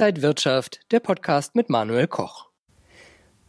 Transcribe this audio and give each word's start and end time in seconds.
Inside 0.00 0.22
Wirtschaft, 0.22 0.80
der 0.92 1.00
Podcast 1.00 1.54
mit 1.54 1.68
Manuel 1.68 2.06
Koch. 2.06 2.46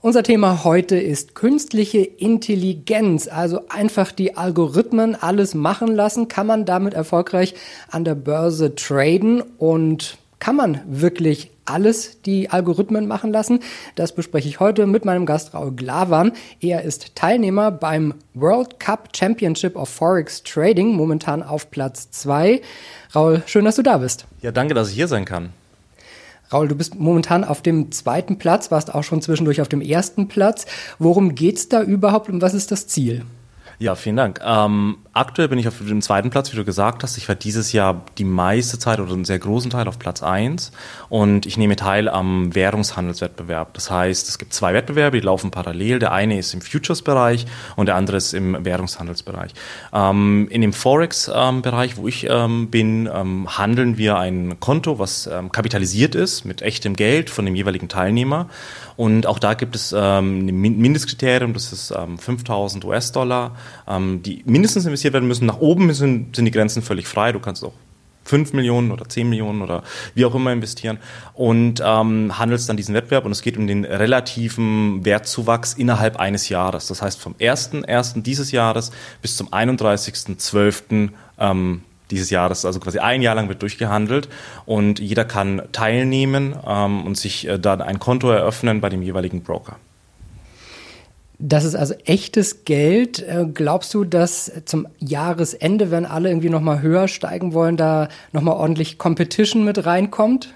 Unser 0.01 0.21
Thema 0.21 0.65
heute 0.65 0.97
ist 0.97 1.33
künstliche 1.33 1.99
Intelligenz, 1.99 3.29
also 3.29 3.69
einfach 3.69 4.11
die 4.11 4.35
Algorithmen 4.35 5.15
alles 5.15 5.53
machen 5.53 5.95
lassen. 5.95 6.27
Kann 6.27 6.47
man 6.47 6.65
damit 6.65 6.93
erfolgreich 6.93 7.53
an 7.89 8.03
der 8.03 8.15
Börse 8.15 8.75
traden 8.75 9.39
und 9.39 10.17
kann 10.39 10.57
man 10.57 10.81
wirklich 10.87 11.51
alles 11.63 12.21
die 12.21 12.49
Algorithmen 12.49 13.07
machen 13.07 13.31
lassen? 13.31 13.61
Das 13.95 14.13
bespreche 14.13 14.49
ich 14.49 14.59
heute 14.59 14.87
mit 14.87 15.05
meinem 15.05 15.25
Gast 15.25 15.53
Raul 15.53 15.71
Glavan. 15.71 16.33
Er 16.59 16.81
ist 16.81 17.15
Teilnehmer 17.15 17.71
beim 17.71 18.13
World 18.33 18.77
Cup 18.77 19.15
Championship 19.15 19.77
of 19.77 19.87
Forex 19.87 20.43
Trading, 20.43 20.95
momentan 20.95 21.43
auf 21.43 21.71
Platz 21.71 22.11
zwei. 22.11 22.61
Raul, 23.15 23.41
schön, 23.45 23.63
dass 23.63 23.77
du 23.77 23.83
da 23.83 23.99
bist. 23.99 24.25
Ja, 24.41 24.51
danke, 24.51 24.73
dass 24.73 24.89
ich 24.89 24.95
hier 24.95 25.07
sein 25.07 25.23
kann. 25.23 25.53
Raul, 26.53 26.67
du 26.67 26.75
bist 26.75 26.99
momentan 26.99 27.43
auf 27.43 27.61
dem 27.61 27.91
zweiten 27.91 28.37
Platz, 28.37 28.71
warst 28.71 28.93
auch 28.93 29.03
schon 29.03 29.21
zwischendurch 29.21 29.61
auf 29.61 29.69
dem 29.69 29.81
ersten 29.81 30.27
Platz. 30.27 30.65
Worum 30.99 31.35
geht's 31.35 31.69
da 31.69 31.81
überhaupt 31.81 32.29
und 32.29 32.41
was 32.41 32.53
ist 32.53 32.71
das 32.71 32.87
Ziel? 32.87 33.23
Ja, 33.81 33.95
vielen 33.95 34.15
Dank. 34.15 34.39
Ähm, 34.45 34.97
aktuell 35.11 35.47
bin 35.47 35.57
ich 35.57 35.67
auf 35.67 35.79
dem 35.79 36.03
zweiten 36.03 36.29
Platz, 36.29 36.51
wie 36.53 36.55
du 36.55 36.63
gesagt 36.63 37.01
hast. 37.01 37.17
Ich 37.17 37.27
war 37.27 37.33
dieses 37.33 37.71
Jahr 37.71 38.05
die 38.19 38.25
meiste 38.25 38.77
Zeit 38.77 38.99
oder 38.99 39.11
einen 39.11 39.25
sehr 39.25 39.39
großen 39.39 39.71
Teil 39.71 39.87
auf 39.87 39.97
Platz 39.97 40.21
eins 40.21 40.71
und 41.09 41.47
ich 41.47 41.57
nehme 41.57 41.75
teil 41.75 42.07
am 42.07 42.53
Währungshandelswettbewerb. 42.53 43.73
Das 43.73 43.89
heißt, 43.89 44.29
es 44.29 44.37
gibt 44.37 44.53
zwei 44.53 44.75
Wettbewerbe, 44.75 45.19
die 45.19 45.25
laufen 45.25 45.49
parallel. 45.49 45.97
Der 45.97 46.11
eine 46.11 46.37
ist 46.37 46.53
im 46.53 46.61
Futures-Bereich 46.61 47.47
und 47.75 47.87
der 47.87 47.95
andere 47.95 48.17
ist 48.17 48.35
im 48.35 48.63
Währungshandelsbereich. 48.63 49.53
Ähm, 49.91 50.47
in 50.51 50.61
dem 50.61 50.73
Forex-Bereich, 50.73 51.97
wo 51.97 52.07
ich 52.07 52.27
ähm, 52.29 52.69
bin, 52.69 53.09
ähm, 53.11 53.57
handeln 53.57 53.97
wir 53.97 54.19
ein 54.19 54.59
Konto, 54.59 54.99
was 54.99 55.25
ähm, 55.25 55.51
kapitalisiert 55.51 56.13
ist 56.13 56.45
mit 56.45 56.61
echtem 56.61 56.95
Geld 56.95 57.31
von 57.31 57.45
dem 57.45 57.55
jeweiligen 57.55 57.89
Teilnehmer. 57.89 58.47
Und 58.95 59.25
auch 59.25 59.39
da 59.39 59.55
gibt 59.55 59.75
es 59.75 59.91
ähm, 59.97 60.45
ein 60.45 60.77
Mindestkriterium, 60.77 61.53
das 61.53 61.73
ist 61.73 61.91
5000 61.91 62.85
US-Dollar 62.85 63.55
ähm, 63.87 64.21
die 64.23 64.43
mindestens 64.45 64.85
investiert 64.85 65.13
werden 65.13 65.27
müssen. 65.27 65.45
Nach 65.45 65.59
oben 65.59 65.93
sind, 65.93 66.35
sind 66.35 66.45
die 66.45 66.51
Grenzen 66.51 66.81
völlig 66.81 67.07
frei. 67.07 67.31
Du 67.31 67.39
kannst 67.39 67.63
auch 67.63 67.73
5 68.25 68.53
Millionen 68.53 68.91
oder 68.91 69.07
10 69.07 69.27
Millionen 69.27 69.61
oder 69.61 69.83
wie 70.13 70.25
auch 70.25 70.35
immer 70.35 70.51
investieren 70.51 70.99
und 71.33 71.81
ähm, 71.83 72.37
handelst 72.37 72.69
dann 72.69 72.77
diesen 72.77 72.93
Wettbewerb 72.95 73.25
und 73.25 73.31
es 73.31 73.41
geht 73.41 73.57
um 73.57 73.67
den 73.67 73.83
relativen 73.83 75.03
Wertzuwachs 75.03 75.73
innerhalb 75.73 76.17
eines 76.17 76.49
Jahres. 76.49 76.87
Das 76.87 77.01
heißt 77.01 77.19
vom 77.19 77.33
1.1. 77.33 78.21
dieses 78.21 78.51
Jahres 78.51 78.91
bis 79.21 79.35
zum 79.35 79.49
31.12. 79.49 81.09
Ähm, 81.39 81.81
dieses 82.11 82.29
Jahres, 82.29 82.65
also 82.65 82.81
quasi 82.81 82.99
ein 82.99 83.21
Jahr 83.21 83.35
lang 83.35 83.47
wird 83.47 83.61
durchgehandelt 83.61 84.27
und 84.65 84.99
jeder 84.99 85.23
kann 85.23 85.61
teilnehmen 85.71 86.55
ähm, 86.67 87.05
und 87.05 87.17
sich 87.17 87.47
äh, 87.47 87.57
dann 87.57 87.81
ein 87.81 87.99
Konto 87.99 88.29
eröffnen 88.29 88.81
bei 88.81 88.89
dem 88.89 89.01
jeweiligen 89.01 89.43
Broker. 89.43 89.77
Das 91.43 91.63
ist 91.63 91.75
also 91.75 91.95
echtes 92.05 92.65
Geld. 92.65 93.19
Äh, 93.19 93.47
glaubst 93.51 93.93
du, 93.95 94.03
dass 94.03 94.51
zum 94.65 94.87
Jahresende, 94.99 95.89
wenn 95.89 96.05
alle 96.05 96.29
irgendwie 96.29 96.49
nochmal 96.49 96.81
höher 96.81 97.07
steigen 97.07 97.53
wollen, 97.53 97.77
da 97.77 98.09
nochmal 98.31 98.55
ordentlich 98.55 98.99
Competition 98.99 99.65
mit 99.65 99.85
reinkommt? 99.85 100.53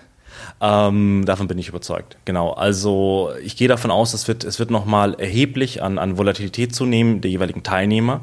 Ähm, 0.62 1.24
davon 1.26 1.48
bin 1.48 1.58
ich 1.58 1.70
überzeugt. 1.70 2.18
Genau. 2.26 2.52
Also 2.52 3.32
ich 3.44 3.58
gehe 3.58 3.68
davon 3.68 3.90
aus, 3.90 4.14
es 4.14 4.28
wird, 4.28 4.44
es 4.44 4.60
wird 4.60 4.70
nochmal 4.70 5.16
erheblich 5.16 5.82
an, 5.82 5.98
an 5.98 6.18
Volatilität 6.18 6.76
zunehmen 6.76 7.22
der 7.22 7.32
jeweiligen 7.32 7.64
Teilnehmer 7.64 8.22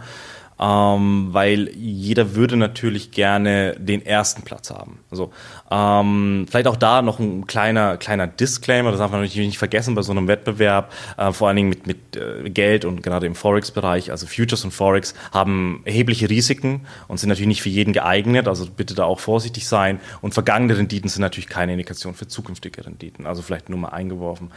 ähm, 0.63 1.29
weil 1.33 1.71
jeder 1.75 2.35
würde 2.35 2.57
natürlich 2.57 3.11
gerne 3.11 3.75
den 3.79 4.07
ersten 4.07 4.43
Platz 4.43 4.71
haben. 4.71 5.01
Also 5.11 5.33
ähm, 5.71 6.47
vielleicht 6.49 6.69
auch 6.69 6.77
da 6.77 7.03
noch 7.03 7.19
ein 7.19 7.47
kleiner 7.47 7.97
kleiner 7.97 8.27
Disclaimer, 8.27 8.91
das 8.91 9.01
darf 9.01 9.11
man 9.11 9.23
natürlich 9.23 9.47
nicht 9.47 9.59
vergessen 9.59 9.95
bei 9.95 10.03
so 10.03 10.13
einem 10.13 10.29
Wettbewerb, 10.29 10.93
äh, 11.17 11.33
vor 11.33 11.49
allen 11.49 11.57
Dingen 11.57 11.69
mit 11.69 11.87
mit 11.87 12.17
äh, 12.17 12.49
Geld 12.51 12.85
und 12.85 13.03
gerade 13.03 13.27
im 13.27 13.35
Forex-Bereich, 13.35 14.11
also 14.11 14.27
Futures 14.27 14.65
und 14.65 14.71
Forex 14.71 15.15
haben 15.33 15.83
erhebliche 15.85 16.31
Risiken 16.31 16.83
und 17.09 17.19
sind 17.19 17.29
natürlich 17.29 17.49
nicht 17.49 17.63
für 17.63 17.69
jeden 17.69 17.93
geeignet. 17.93 18.47
Also 18.49 18.67
bitte 18.67 18.95
da 18.95 19.05
auch 19.05 19.21
vorsichtig 19.21 19.67
sein. 19.67 20.01
Und 20.21 20.35
vergangene 20.35 20.77
Renditen 20.77 21.09
sind 21.09 21.23
natürlich 21.23 21.49
keine 21.49 21.73
Indikation 21.73 22.15
für 22.15 22.29
zukünftige 22.29 22.87
Renditen. 22.87 23.27
Also 23.27 23.43
vielleicht 23.43 23.69
nur 23.69 23.79
mal 23.79 23.89
eingeworfen. 23.89 24.51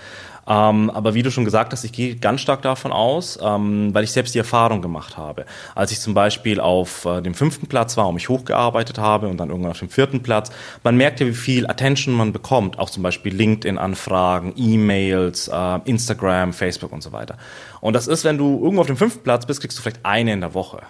Ähm, 0.47 0.90
aber 0.90 1.13
wie 1.16 1.24
du 1.24 1.31
schon 1.31 1.46
gesagt 1.46 1.74
hast, 1.74 1.84
ich 1.84 1.91
gehe 1.91 2.16
ganz 2.16 2.41
stark 2.41 2.62
davon 2.62 2.91
aus, 2.91 3.40
ähm, 3.41 3.94
weil 3.94 4.03
ich 4.03 4.12
selbst 4.12 4.35
die 4.35 4.40
Erfahrung 4.40 4.81
gemacht 4.81 5.18
habe. 5.18 5.46
Als 5.74 5.91
ich 5.91 5.94
zum 6.01 6.13
Beispiel 6.13 6.59
auf 6.59 7.06
äh, 7.06 7.22
dem 7.22 7.33
fünften 7.33 7.67
Platz 7.67 7.97
war 7.97 8.07
und 8.07 8.16
mich 8.16 8.29
hochgearbeitet 8.29 8.97
habe 8.97 9.28
und 9.28 9.38
dann 9.38 9.50
irgendwann 9.50 9.72
auf 9.72 9.79
dem 9.79 9.89
vierten 9.89 10.22
Platz, 10.22 10.51
man 10.83 10.97
merkt 10.97 11.19
ja, 11.19 11.28
wie 11.28 11.33
viel 11.33 11.67
Attention 11.67 12.13
man 12.16 12.33
bekommt, 12.33 12.79
auch 12.79 12.89
zum 12.89 13.03
Beispiel 13.03 13.33
LinkedIn-Anfragen, 13.33 14.53
E-Mails, 14.55 15.47
äh, 15.47 15.79
Instagram, 15.85 16.53
Facebook 16.53 16.91
und 16.91 17.03
so 17.03 17.11
weiter. 17.11 17.38
Und 17.81 17.94
das 17.94 18.07
ist, 18.07 18.23
wenn 18.23 18.38
du 18.38 18.59
irgendwo 18.63 18.81
auf 18.81 18.88
dem 18.88 18.97
fünften 18.97 19.23
Platz 19.23 19.45
bist, 19.45 19.61
kriegst 19.61 19.78
du 19.78 19.81
vielleicht 19.81 20.05
eine 20.05 20.34
in 20.34 20.41
der 20.41 20.53
Woche 20.53 20.81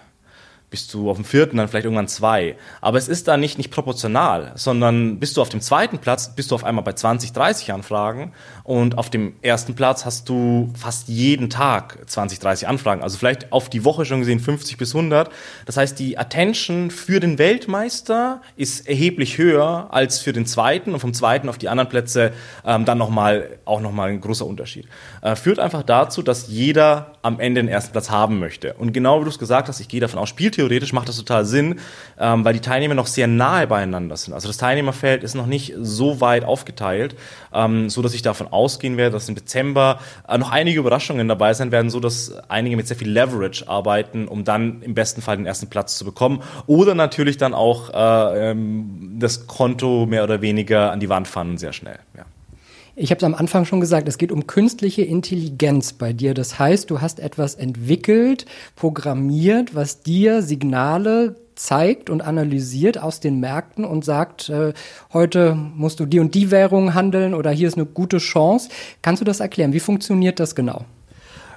bist 0.75 0.93
du 0.93 1.09
auf 1.09 1.15
dem 1.15 1.23
vierten, 1.23 1.55
dann 1.55 1.69
vielleicht 1.69 1.85
irgendwann 1.85 2.09
zwei. 2.09 2.57
Aber 2.81 2.97
es 2.97 3.07
ist 3.07 3.29
da 3.29 3.37
nicht, 3.37 3.57
nicht 3.57 3.71
proportional, 3.71 4.51
sondern 4.55 5.21
bist 5.21 5.37
du 5.37 5.41
auf 5.41 5.47
dem 5.47 5.61
zweiten 5.61 5.99
Platz, 5.99 6.35
bist 6.35 6.51
du 6.51 6.55
auf 6.55 6.65
einmal 6.65 6.83
bei 6.83 6.91
20, 6.91 7.31
30 7.31 7.71
Anfragen 7.71 8.33
und 8.65 8.97
auf 8.97 9.09
dem 9.09 9.35
ersten 9.41 9.73
Platz 9.73 10.03
hast 10.03 10.27
du 10.27 10.73
fast 10.77 11.07
jeden 11.07 11.49
Tag 11.49 11.97
20, 12.07 12.39
30 12.39 12.67
Anfragen. 12.67 13.03
Also 13.03 13.17
vielleicht 13.17 13.53
auf 13.53 13.69
die 13.69 13.85
Woche 13.85 14.03
schon 14.03 14.19
gesehen 14.19 14.41
50 14.41 14.75
bis 14.75 14.93
100. 14.93 15.31
Das 15.65 15.77
heißt, 15.77 15.97
die 15.97 16.17
Attention 16.17 16.91
für 16.91 17.21
den 17.21 17.37
Weltmeister 17.37 18.41
ist 18.57 18.89
erheblich 18.89 19.37
höher 19.37 19.87
als 19.91 20.19
für 20.19 20.33
den 20.33 20.45
zweiten 20.45 20.93
und 20.93 20.99
vom 20.99 21.13
zweiten 21.13 21.47
auf 21.47 21.57
die 21.57 21.69
anderen 21.69 21.87
Plätze 21.87 22.33
ähm, 22.65 22.83
dann 22.83 22.97
nochmal, 22.97 23.59
auch 23.63 23.79
nochmal 23.79 24.09
ein 24.09 24.19
großer 24.19 24.45
Unterschied. 24.45 24.89
Äh, 25.21 25.37
führt 25.37 25.59
einfach 25.59 25.83
dazu, 25.83 26.21
dass 26.21 26.49
jeder 26.49 27.13
am 27.21 27.39
Ende 27.39 27.61
den 27.61 27.69
ersten 27.69 27.93
Platz 27.93 28.09
haben 28.09 28.39
möchte. 28.39 28.73
Und 28.73 28.91
genau 28.91 29.21
wie 29.21 29.23
du 29.23 29.29
es 29.29 29.39
gesagt 29.39 29.69
hast, 29.69 29.79
ich 29.79 29.87
gehe 29.87 30.01
davon 30.01 30.19
aus, 30.19 30.29
Spieltheorie 30.29 30.64
theoretisch 30.67 30.93
macht 30.93 31.09
das 31.09 31.17
total 31.17 31.45
Sinn, 31.45 31.79
ähm, 32.19 32.45
weil 32.45 32.53
die 32.53 32.59
Teilnehmer 32.59 32.95
noch 32.95 33.07
sehr 33.07 33.27
nahe 33.27 33.67
beieinander 33.67 34.17
sind. 34.17 34.33
Also 34.33 34.47
das 34.47 34.57
Teilnehmerfeld 34.57 35.23
ist 35.23 35.35
noch 35.35 35.45
nicht 35.45 35.73
so 35.79 36.21
weit 36.21 36.43
aufgeteilt, 36.43 37.15
ähm, 37.53 37.89
so 37.89 38.01
dass 38.01 38.13
ich 38.13 38.21
davon 38.21 38.47
ausgehen 38.47 38.97
werde, 38.97 39.13
dass 39.13 39.29
im 39.29 39.35
Dezember 39.35 39.99
äh, 40.27 40.37
noch 40.37 40.51
einige 40.51 40.79
Überraschungen 40.79 41.27
dabei 41.27 41.53
sein 41.53 41.71
werden, 41.71 41.89
so 41.89 41.99
dass 41.99 42.33
einige 42.49 42.75
mit 42.75 42.87
sehr 42.87 42.97
viel 42.97 43.09
Leverage 43.09 43.67
arbeiten, 43.67 44.27
um 44.27 44.43
dann 44.43 44.81
im 44.81 44.93
besten 44.93 45.21
Fall 45.21 45.37
den 45.37 45.45
ersten 45.45 45.69
Platz 45.69 45.97
zu 45.97 46.05
bekommen 46.05 46.41
oder 46.67 46.95
natürlich 46.95 47.37
dann 47.37 47.53
auch 47.53 47.89
äh, 47.93 48.51
ähm, 48.51 49.15
das 49.19 49.47
Konto 49.47 50.05
mehr 50.05 50.23
oder 50.23 50.41
weniger 50.41 50.91
an 50.91 50.99
die 50.99 51.09
Wand 51.09 51.27
fahren 51.27 51.57
sehr 51.57 51.73
schnell. 51.73 51.99
Ja. 52.17 52.25
Ich 52.97 53.11
habe 53.11 53.17
es 53.17 53.23
am 53.25 53.35
Anfang 53.35 53.65
schon 53.65 53.81
gesagt, 53.81 54.07
es 54.07 54.17
geht 54.17 54.31
um 54.31 54.47
künstliche 54.47 55.01
Intelligenz 55.01 55.91
bei 55.91 56.13
dir. 56.13 56.33
Das 56.33 56.59
heißt, 56.59 56.89
du 56.89 57.01
hast 57.01 57.19
etwas 57.19 57.55
entwickelt, 57.55 58.45
programmiert, 58.77 59.75
was 59.75 60.01
dir 60.01 60.41
Signale 60.41 61.35
zeigt 61.55 62.09
und 62.09 62.21
analysiert 62.21 62.97
aus 62.97 63.19
den 63.19 63.41
Märkten 63.41 63.83
und 63.83 64.05
sagt, 64.05 64.47
äh, 64.47 64.71
heute 65.11 65.55
musst 65.55 65.99
du 65.99 66.05
die 66.05 66.19
und 66.19 66.35
die 66.35 66.51
Währung 66.51 66.93
handeln 66.93 67.33
oder 67.33 67.51
hier 67.51 67.67
ist 67.67 67.75
eine 67.75 67.85
gute 67.85 68.17
Chance. 68.17 68.69
Kannst 69.01 69.19
du 69.19 69.25
das 69.25 69.41
erklären? 69.41 69.73
Wie 69.73 69.81
funktioniert 69.81 70.39
das 70.39 70.55
genau? 70.55 70.85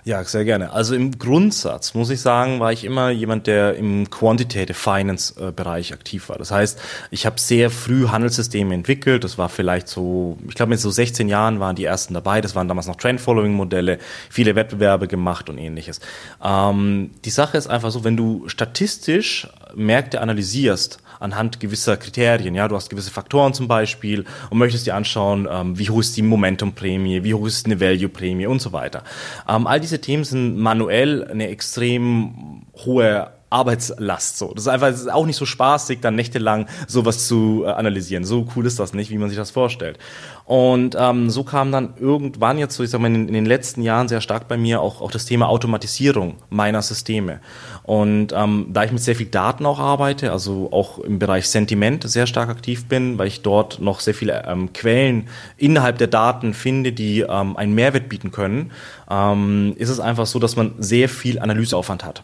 Ja, 0.04 0.22
sehr 0.24 0.44
gerne. 0.44 0.72
Also 0.72 0.94
im 0.94 1.18
Grundsatz 1.18 1.94
muss 1.94 2.10
ich 2.10 2.20
sagen, 2.20 2.60
war 2.60 2.72
ich 2.72 2.84
immer 2.84 3.10
jemand, 3.10 3.46
der 3.46 3.74
im 3.74 4.08
Quantitative 4.10 4.74
Finance 4.74 5.34
äh, 5.40 5.52
Bereich 5.52 5.92
aktiv 5.92 6.28
war. 6.28 6.38
Das 6.38 6.50
heißt, 6.50 6.80
ich 7.10 7.26
habe 7.26 7.38
sehr 7.40 7.70
früh 7.70 8.08
Handelssysteme 8.08 8.74
entwickelt. 8.74 9.24
Das 9.24 9.38
war 9.38 9.48
vielleicht 9.48 9.88
so, 9.88 10.38
ich 10.48 10.54
glaube 10.54 10.70
mit 10.70 10.80
so 10.80 10.90
16 10.90 11.28
Jahren 11.28 11.60
waren 11.60 11.76
die 11.76 11.84
ersten 11.84 12.14
dabei. 12.14 12.40
Das 12.40 12.54
waren 12.54 12.68
damals 12.68 12.86
noch 12.86 12.96
Trend-Following-Modelle, 12.96 13.98
viele 14.30 14.54
Wettbewerbe 14.54 15.08
gemacht 15.08 15.48
und 15.48 15.58
ähnliches. 15.58 16.00
Ähm, 16.42 17.10
die 17.24 17.30
Sache 17.30 17.58
ist 17.58 17.66
einfach 17.66 17.90
so, 17.90 18.04
wenn 18.04 18.16
du 18.16 18.48
statistisch 18.48 19.48
Märkte 19.74 20.20
analysierst, 20.20 20.98
anhand 21.20 21.60
gewisser 21.60 21.96
Kriterien. 21.96 22.54
Ja, 22.54 22.68
du 22.68 22.76
hast 22.76 22.90
gewisse 22.90 23.10
Faktoren 23.10 23.54
zum 23.54 23.68
Beispiel 23.68 24.24
und 24.50 24.58
möchtest 24.58 24.86
dir 24.86 24.94
anschauen, 24.94 25.48
ähm, 25.50 25.78
wie 25.78 25.90
hoch 25.90 26.00
ist 26.00 26.16
die 26.16 26.22
Momentum-Prämie, 26.22 27.24
wie 27.24 27.34
hoch 27.34 27.46
ist 27.46 27.66
eine 27.66 27.80
Value-Prämie 27.80 28.46
und 28.46 28.60
so 28.60 28.72
weiter. 28.72 29.02
Ähm, 29.48 29.66
all 29.66 29.80
diese 29.80 30.00
Themen 30.00 30.24
sind 30.24 30.58
manuell 30.58 31.24
eine 31.24 31.48
extrem 31.48 32.66
hohe 32.84 33.30
Arbeitslast 33.50 34.38
so. 34.38 34.52
Das 34.54 34.64
ist 34.64 34.68
einfach 34.68 34.88
das 34.88 35.00
ist 35.00 35.12
auch 35.12 35.26
nicht 35.26 35.36
so 35.36 35.46
spaßig, 35.46 36.00
dann 36.00 36.14
nächtelang 36.14 36.66
sowas 36.86 37.26
zu 37.26 37.64
äh, 37.64 37.70
analysieren. 37.70 38.24
So 38.24 38.46
cool 38.54 38.66
ist 38.66 38.78
das 38.78 38.92
nicht, 38.92 39.10
wie 39.10 39.18
man 39.18 39.28
sich 39.28 39.38
das 39.38 39.50
vorstellt. 39.50 39.98
Und 40.44 40.96
ähm, 40.98 41.28
so 41.28 41.44
kam 41.44 41.72
dann 41.72 41.94
irgendwann 41.98 42.58
jetzt 42.58 42.74
so, 42.74 42.82
ich 42.82 42.90
sag 42.90 43.00
mal, 43.00 43.08
in, 43.08 43.28
in, 43.28 43.34
den 43.34 43.46
letzten 43.46 43.82
Jahren 43.82 44.08
sehr 44.08 44.22
stark 44.22 44.48
bei 44.48 44.56
mir 44.56 44.80
auch, 44.80 45.02
auch 45.02 45.10
das 45.10 45.26
Thema 45.26 45.48
Automatisierung 45.48 46.36
meiner 46.48 46.80
Systeme. 46.80 47.40
Und 47.82 48.32
ähm, 48.34 48.66
da 48.70 48.84
ich 48.84 48.92
mit 48.92 49.02
sehr 49.02 49.16
viel 49.16 49.26
Daten 49.26 49.66
auch 49.66 49.78
arbeite, 49.78 50.32
also 50.32 50.68
auch 50.72 50.98
im 50.98 51.18
Bereich 51.18 51.48
Sentiment 51.48 52.08
sehr 52.08 52.26
stark 52.26 52.48
aktiv 52.48 52.86
bin, 52.86 53.18
weil 53.18 53.26
ich 53.26 53.42
dort 53.42 53.80
noch 53.80 54.00
sehr 54.00 54.14
viele 54.14 54.44
ähm, 54.46 54.72
Quellen 54.72 55.28
innerhalb 55.58 55.98
der 55.98 56.06
Daten 56.06 56.54
finde, 56.54 56.92
die 56.92 57.20
ähm, 57.20 57.56
einen 57.56 57.74
Mehrwert 57.74 58.08
bieten 58.08 58.30
können, 58.30 58.72
ähm, 59.10 59.74
ist 59.76 59.88
es 59.90 60.00
einfach 60.00 60.26
so, 60.26 60.38
dass 60.38 60.56
man 60.56 60.72
sehr 60.78 61.08
viel 61.08 61.38
Analyseaufwand 61.38 62.04
hat. 62.04 62.22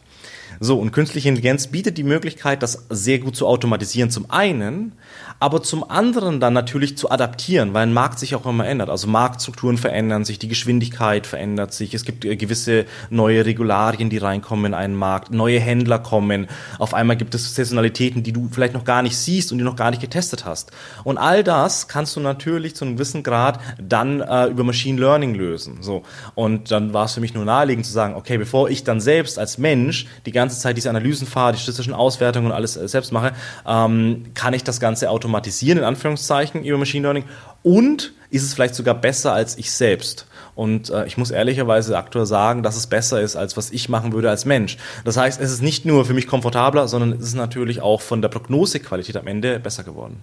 So, 0.61 0.79
und 0.79 0.93
künstliche 0.93 1.29
Intelligenz 1.29 1.67
bietet 1.67 1.99
die 1.99 2.05
Möglichkeit, 2.05 2.63
das 2.63 2.87
sehr 2.91 3.19
gut 3.19 3.37
zu 3.37 3.47
automatisieren. 3.47 4.11
Zum 4.11 4.31
einen, 4.31 4.93
aber 5.41 5.63
zum 5.63 5.89
anderen 5.89 6.41
dann 6.41 6.53
natürlich 6.53 6.97
zu 6.97 7.11
adaptieren, 7.11 7.75
weil 7.75 7.83
ein 7.83 7.93
Markt 7.93 8.19
sich 8.19 8.35
auch 8.35 8.47
immer 8.47 8.67
ändert. 8.67 8.91
Also 8.91 9.09
Marktstrukturen 9.09 9.79
verändern 9.79 10.25
sich, 10.25 10.39
die 10.39 10.49
Geschwindigkeit 10.49 11.27
verändert 11.27 11.73
sich, 11.75 11.95
es 11.95 12.05
gibt 12.05 12.25
äh, 12.25 12.37
gewisse 12.37 12.87
neue 13.11 13.45
Regularien, 13.45 14.11
die 14.11 14.19
reinkommen 14.19 14.67
in 14.67 14.75
einen 14.75 14.95
Markt, 14.95 15.31
neue 15.31 15.61
Händler 15.61 15.99
kommen, 15.99 16.47
auf 16.79 16.95
einmal 16.95 17.17
gibt 17.17 17.35
es 17.35 17.55
Saisonalitäten, 17.55 18.23
die 18.23 18.33
du 18.33 18.49
vielleicht 18.51 18.75
noch 18.75 18.85
gar 18.85 19.03
nicht 19.03 19.17
siehst 19.17 19.53
und 19.53 19.59
die 19.59 19.65
noch 19.65 19.77
gar 19.77 19.91
nicht 19.91 20.01
getestet 20.01 20.45
hast. 20.45 20.71
Und 21.05 21.19
all 21.19 21.45
das 21.45 21.89
kannst 21.89 22.17
du 22.17 22.21
natürlich 22.21 22.75
zu 22.77 22.85
einem 22.85 22.95
gewissen 22.95 23.23
Grad 23.23 23.61
dann 23.81 24.21
äh, 24.21 24.47
über 24.47 24.65
Machine 24.65 25.01
Learning 25.01 25.35
lösen. 25.35 25.79
So. 25.83 26.03
Und 26.35 26.71
dann 26.71 26.93
war 26.93 27.07
es 27.07 27.15
für 27.15 27.21
mich 27.21 27.35
nur 27.35 27.45
naheliegend 27.45 27.87
zu 27.87 27.93
sagen, 27.93 28.15
okay, 28.15 28.39
bevor 28.39 28.71
ich 28.71 28.85
dann 28.85 29.01
selbst 29.01 29.39
als 29.39 29.59
Mensch 29.59 30.07
die 30.27 30.33
ganze 30.33 30.59
Zeit 30.59 30.77
diese 30.77 30.91
Analysen 30.91 31.27
fahre, 31.27 31.53
die 31.53 31.59
statistischen 31.59 31.95
Auswertungen 31.95 32.47
und 32.47 32.53
alles 32.53 32.77
äh, 32.77 32.89
selbst 32.89 33.13
mache, 33.13 33.33
ähm, 33.67 34.25
kann 34.35 34.55
ich 34.55 34.65
das 34.65 34.81
Ganze 34.81 35.11
automatisieren, 35.25 35.79
in 35.79 35.85
Anführungszeichen, 35.85 36.65
über 36.65 36.79
Machine 36.79 37.03
Learning. 37.03 37.25
Und 37.63 38.13
ist 38.31 38.43
es 38.43 38.53
vielleicht 38.53 38.75
sogar 38.75 38.95
besser 38.95 39.33
als 39.33 39.57
ich 39.57 39.73
selbst. 39.73 40.27
Und 40.55 40.91
äh, 40.91 41.07
ich 41.07 41.17
muss 41.17 41.31
ehrlicherweise 41.31 41.97
aktuell 41.97 42.27
sagen, 42.27 42.63
dass 42.63 42.77
es 42.77 42.87
besser 42.87 43.21
ist, 43.21 43.37
als 43.37 43.57
was 43.57 43.71
ich 43.71 43.89
machen 43.89 44.13
würde 44.13 44.29
als 44.29 44.45
Mensch. 44.45 44.77
Das 45.05 45.17
heißt, 45.17 45.41
es 45.41 45.51
ist 45.51 45.63
nicht 45.63 45.85
nur 45.85 46.05
für 46.05 46.15
mich 46.15 46.27
komfortabler, 46.27 46.87
sondern 46.89 47.13
es 47.13 47.29
ist 47.29 47.35
natürlich 47.35 47.81
auch 47.81 48.01
von 48.01 48.23
der 48.23 48.29
Prognosequalität 48.29 49.17
am 49.17 49.27
Ende 49.27 49.59
besser 49.59 49.83
geworden. 49.83 50.21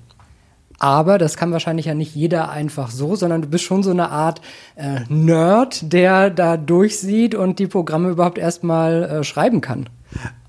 Aber 0.78 1.18
das 1.18 1.38
kann 1.38 1.52
wahrscheinlich 1.52 1.86
ja 1.86 1.94
nicht 1.94 2.16
jeder 2.16 2.50
einfach 2.50 2.90
so, 2.90 3.16
sondern 3.16 3.44
du 3.44 3.48
bist 3.48 3.64
schon 3.64 3.84
so 3.84 3.92
eine 3.92 4.10
Art 4.10 4.42
äh, 4.76 5.02
Nerd, 5.10 5.94
der 5.94 6.30
da 6.32 6.58
durchsieht 6.58 7.36
und 7.36 7.60
die 7.60 7.68
Programme 7.68 8.10
überhaupt 8.10 8.38
erstmal 8.38 9.04
äh, 9.04 9.24
schreiben 9.24 9.62
kann. 9.62 9.90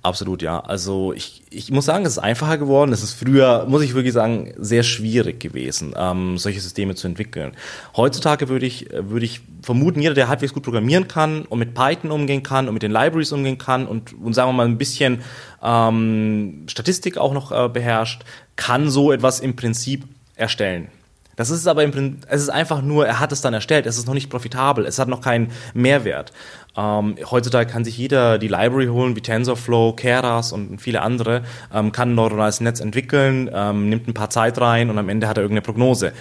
Absolut, 0.04 0.42
ja. 0.42 0.58
Also 0.58 1.12
ich, 1.12 1.44
ich 1.50 1.70
muss 1.70 1.84
sagen, 1.84 2.04
es 2.04 2.12
ist 2.12 2.18
einfacher 2.18 2.58
geworden. 2.58 2.92
Es 2.92 3.04
ist 3.04 3.12
früher, 3.12 3.66
muss 3.68 3.82
ich 3.82 3.94
wirklich 3.94 4.12
sagen, 4.12 4.52
sehr 4.58 4.82
schwierig 4.82 5.38
gewesen, 5.38 5.94
ähm, 5.96 6.38
solche 6.38 6.60
Systeme 6.60 6.96
zu 6.96 7.06
entwickeln. 7.06 7.52
Heutzutage 7.96 8.48
würde 8.48 8.66
ich, 8.66 8.88
würde 8.90 9.24
ich 9.24 9.40
vermuten, 9.62 10.00
jeder, 10.00 10.14
der 10.14 10.26
halbwegs 10.26 10.52
gut 10.52 10.64
programmieren 10.64 11.06
kann 11.06 11.42
und 11.42 11.60
mit 11.60 11.74
Python 11.74 12.10
umgehen 12.10 12.42
kann 12.42 12.66
und 12.66 12.74
mit 12.74 12.82
den 12.82 12.90
Libraries 12.90 13.30
umgehen 13.30 13.58
kann 13.58 13.86
und, 13.86 14.12
und 14.20 14.34
sagen 14.34 14.48
wir 14.48 14.54
mal 14.54 14.66
ein 14.66 14.76
bisschen 14.76 15.22
ähm, 15.62 16.64
Statistik 16.66 17.16
auch 17.16 17.32
noch 17.32 17.52
äh, 17.52 17.68
beherrscht, 17.68 18.24
kann 18.56 18.90
so 18.90 19.12
etwas 19.12 19.38
im 19.38 19.54
Prinzip 19.54 20.04
erstellen. 20.34 20.88
Das 21.36 21.50
ist 21.50 21.66
aber 21.66 21.82
im 21.82 21.90
Prinzip, 21.90 22.26
es 22.28 22.42
ist 22.42 22.48
einfach 22.50 22.82
nur, 22.82 23.06
er 23.06 23.20
hat 23.20 23.32
es 23.32 23.40
dann 23.40 23.54
erstellt, 23.54 23.86
es 23.86 23.98
ist 23.98 24.06
noch 24.06 24.14
nicht 24.14 24.30
profitabel, 24.30 24.86
es 24.86 24.98
hat 24.98 25.08
noch 25.08 25.20
keinen 25.20 25.50
Mehrwert. 25.74 26.32
Ähm, 26.76 27.16
heutzutage 27.30 27.70
kann 27.70 27.84
sich 27.84 27.98
jeder 27.98 28.38
die 28.38 28.48
Library 28.48 28.86
holen, 28.86 29.16
wie 29.16 29.20
TensorFlow, 29.20 29.94
Keras 29.94 30.52
und 30.52 30.80
viele 30.80 31.02
andere, 31.02 31.42
ähm, 31.72 31.92
kann 31.92 32.12
ein 32.12 32.14
neuronales 32.14 32.60
Netz 32.60 32.80
entwickeln, 32.80 33.50
ähm, 33.52 33.88
nimmt 33.88 34.08
ein 34.08 34.14
paar 34.14 34.30
Zeit 34.30 34.60
rein 34.60 34.90
und 34.90 34.98
am 34.98 35.08
Ende 35.08 35.28
hat 35.28 35.36
er 35.36 35.42
irgendeine 35.42 35.62
Prognose. 35.62 36.12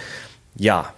Ja, 0.56 0.92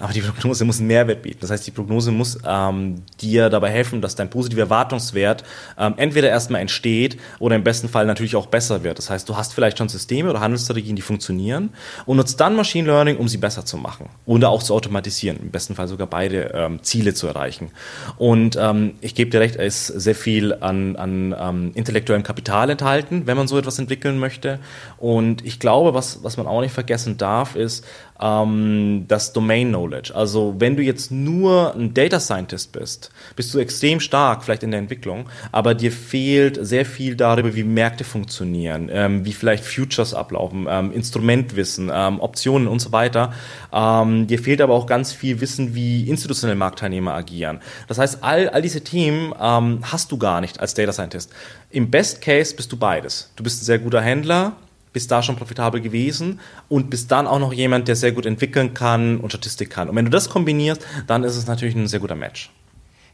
aber 0.00 0.12
die 0.12 0.20
Prognose 0.20 0.64
muss 0.64 0.78
einen 0.78 0.88
Mehrwert 0.88 1.22
bieten. 1.22 1.38
Das 1.40 1.50
heißt, 1.50 1.66
die 1.66 1.70
Prognose 1.70 2.10
muss 2.10 2.38
ähm, 2.46 3.02
dir 3.20 3.50
dabei 3.50 3.70
helfen, 3.70 4.00
dass 4.00 4.14
dein 4.14 4.30
positiver 4.30 4.62
Erwartungswert 4.62 5.44
ähm, 5.78 5.94
entweder 5.96 6.28
erstmal 6.28 6.60
entsteht 6.60 7.18
oder 7.38 7.56
im 7.56 7.64
besten 7.64 7.88
Fall 7.88 8.06
natürlich 8.06 8.36
auch 8.36 8.46
besser 8.46 8.84
wird. 8.84 8.98
Das 8.98 9.10
heißt, 9.10 9.28
du 9.28 9.36
hast 9.36 9.54
vielleicht 9.54 9.78
schon 9.78 9.88
Systeme 9.88 10.30
oder 10.30 10.40
Handelsstrategien, 10.40 10.96
die 10.96 11.02
funktionieren 11.02 11.70
und 12.06 12.16
nutzt 12.16 12.40
dann 12.40 12.56
Machine 12.56 12.86
Learning, 12.86 13.16
um 13.16 13.28
sie 13.28 13.36
besser 13.36 13.64
zu 13.64 13.76
machen 13.76 14.08
oder 14.24 14.48
auch 14.48 14.62
zu 14.62 14.74
automatisieren. 14.74 15.38
Im 15.40 15.50
besten 15.50 15.74
Fall 15.74 15.88
sogar 15.88 16.06
beide 16.06 16.52
ähm, 16.54 16.82
Ziele 16.82 17.14
zu 17.14 17.26
erreichen. 17.26 17.70
Und 18.16 18.56
ähm, 18.60 18.94
ich 19.00 19.14
gebe 19.14 19.30
dir 19.30 19.40
recht, 19.40 19.56
es 19.56 19.90
ist 19.90 20.02
sehr 20.02 20.14
viel 20.14 20.54
an, 20.54 20.96
an 20.96 21.34
ähm, 21.38 21.70
intellektuellem 21.74 22.22
Kapital 22.22 22.70
enthalten, 22.70 23.26
wenn 23.26 23.36
man 23.36 23.48
so 23.48 23.58
etwas 23.58 23.78
entwickeln 23.78 24.18
möchte. 24.18 24.58
Und 24.98 25.44
ich 25.44 25.58
glaube, 25.58 25.94
was, 25.94 26.22
was 26.22 26.36
man 26.36 26.46
auch 26.46 26.60
nicht 26.60 26.72
vergessen 26.72 27.18
darf, 27.18 27.56
ist, 27.56 27.84
ähm, 28.20 29.04
das 29.08 29.32
Domain 29.32 29.68
Knowledge. 29.68 30.14
Also 30.14 30.54
wenn 30.58 30.76
du 30.76 30.82
jetzt 30.82 31.10
nur 31.10 31.74
ein 31.74 31.94
Data 31.94 32.20
Scientist 32.20 32.72
bist, 32.72 33.10
bist 33.36 33.52
du 33.52 33.58
extrem 33.58 34.00
stark 34.00 34.44
vielleicht 34.44 34.62
in 34.62 34.70
der 34.70 34.80
Entwicklung, 34.80 35.28
aber 35.50 35.74
dir 35.74 35.92
fehlt 35.92 36.58
sehr 36.64 36.84
viel 36.86 37.16
darüber, 37.16 37.54
wie 37.54 37.64
Märkte 37.64 38.04
funktionieren, 38.04 38.88
ähm, 38.92 39.24
wie 39.24 39.32
vielleicht 39.32 39.64
Futures 39.64 40.14
ablaufen, 40.14 40.66
ähm, 40.68 40.92
Instrumentwissen, 40.92 41.90
ähm, 41.92 42.20
Optionen 42.20 42.68
und 42.68 42.80
so 42.80 42.92
weiter. 42.92 43.32
Ähm, 43.72 44.26
dir 44.26 44.38
fehlt 44.38 44.60
aber 44.60 44.74
auch 44.74 44.86
ganz 44.86 45.12
viel 45.12 45.40
Wissen, 45.40 45.74
wie 45.74 46.08
institutionelle 46.08 46.58
Marktteilnehmer 46.58 47.14
agieren. 47.14 47.60
Das 47.88 47.98
heißt, 47.98 48.22
all, 48.22 48.48
all 48.48 48.62
diese 48.62 48.82
Themen 48.82 49.34
ähm, 49.40 49.80
hast 49.82 50.12
du 50.12 50.18
gar 50.18 50.40
nicht 50.40 50.60
als 50.60 50.74
Data 50.74 50.92
Scientist. 50.92 51.32
Im 51.70 51.90
Best 51.90 52.20
Case 52.20 52.54
bist 52.54 52.70
du 52.70 52.76
beides. 52.76 53.30
Du 53.36 53.42
bist 53.42 53.62
ein 53.62 53.64
sehr 53.64 53.78
guter 53.78 54.00
Händler, 54.00 54.56
bist 54.92 55.10
da 55.10 55.22
schon 55.22 55.36
profitabel 55.36 55.80
gewesen 55.80 56.40
und 56.68 56.90
bist 56.90 57.10
dann 57.10 57.26
auch 57.26 57.38
noch 57.38 57.52
jemand, 57.52 57.88
der 57.88 57.96
sehr 57.96 58.12
gut 58.12 58.26
entwickeln 58.26 58.74
kann 58.74 59.18
und 59.18 59.30
Statistik 59.30 59.70
kann. 59.70 59.88
Und 59.88 59.96
wenn 59.96 60.04
du 60.04 60.10
das 60.10 60.28
kombinierst, 60.28 60.84
dann 61.06 61.24
ist 61.24 61.36
es 61.36 61.46
natürlich 61.46 61.74
ein 61.74 61.88
sehr 61.88 62.00
guter 62.00 62.14
Match. 62.14 62.50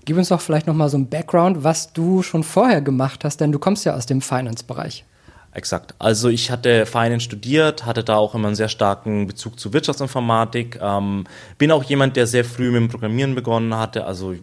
Gib 0.04 0.16
uns 0.16 0.28
doch 0.28 0.40
vielleicht 0.40 0.66
noch 0.66 0.74
mal 0.74 0.88
so 0.88 0.96
ein 0.96 1.08
Background, 1.08 1.64
was 1.64 1.92
du 1.92 2.22
schon 2.22 2.42
vorher 2.42 2.80
gemacht 2.80 3.24
hast, 3.24 3.40
denn 3.40 3.52
du 3.52 3.58
kommst 3.58 3.84
ja 3.84 3.94
aus 3.94 4.06
dem 4.06 4.20
Finance-Bereich. 4.20 5.04
Exakt. 5.52 5.94
Also 5.98 6.28
ich 6.28 6.50
hatte 6.50 6.86
Finance 6.86 7.24
studiert, 7.24 7.84
hatte 7.84 8.04
da 8.04 8.16
auch 8.16 8.34
immer 8.34 8.48
einen 8.48 8.56
sehr 8.56 8.68
starken 8.68 9.26
Bezug 9.26 9.58
zu 9.58 9.72
Wirtschaftsinformatik. 9.72 10.78
Ähm, 10.80 11.24
bin 11.56 11.72
auch 11.72 11.82
jemand, 11.84 12.16
der 12.16 12.26
sehr 12.26 12.44
früh 12.44 12.70
mit 12.70 12.80
dem 12.80 12.88
Programmieren 12.88 13.34
begonnen 13.34 13.74
hatte. 13.74 14.04
Also 14.04 14.34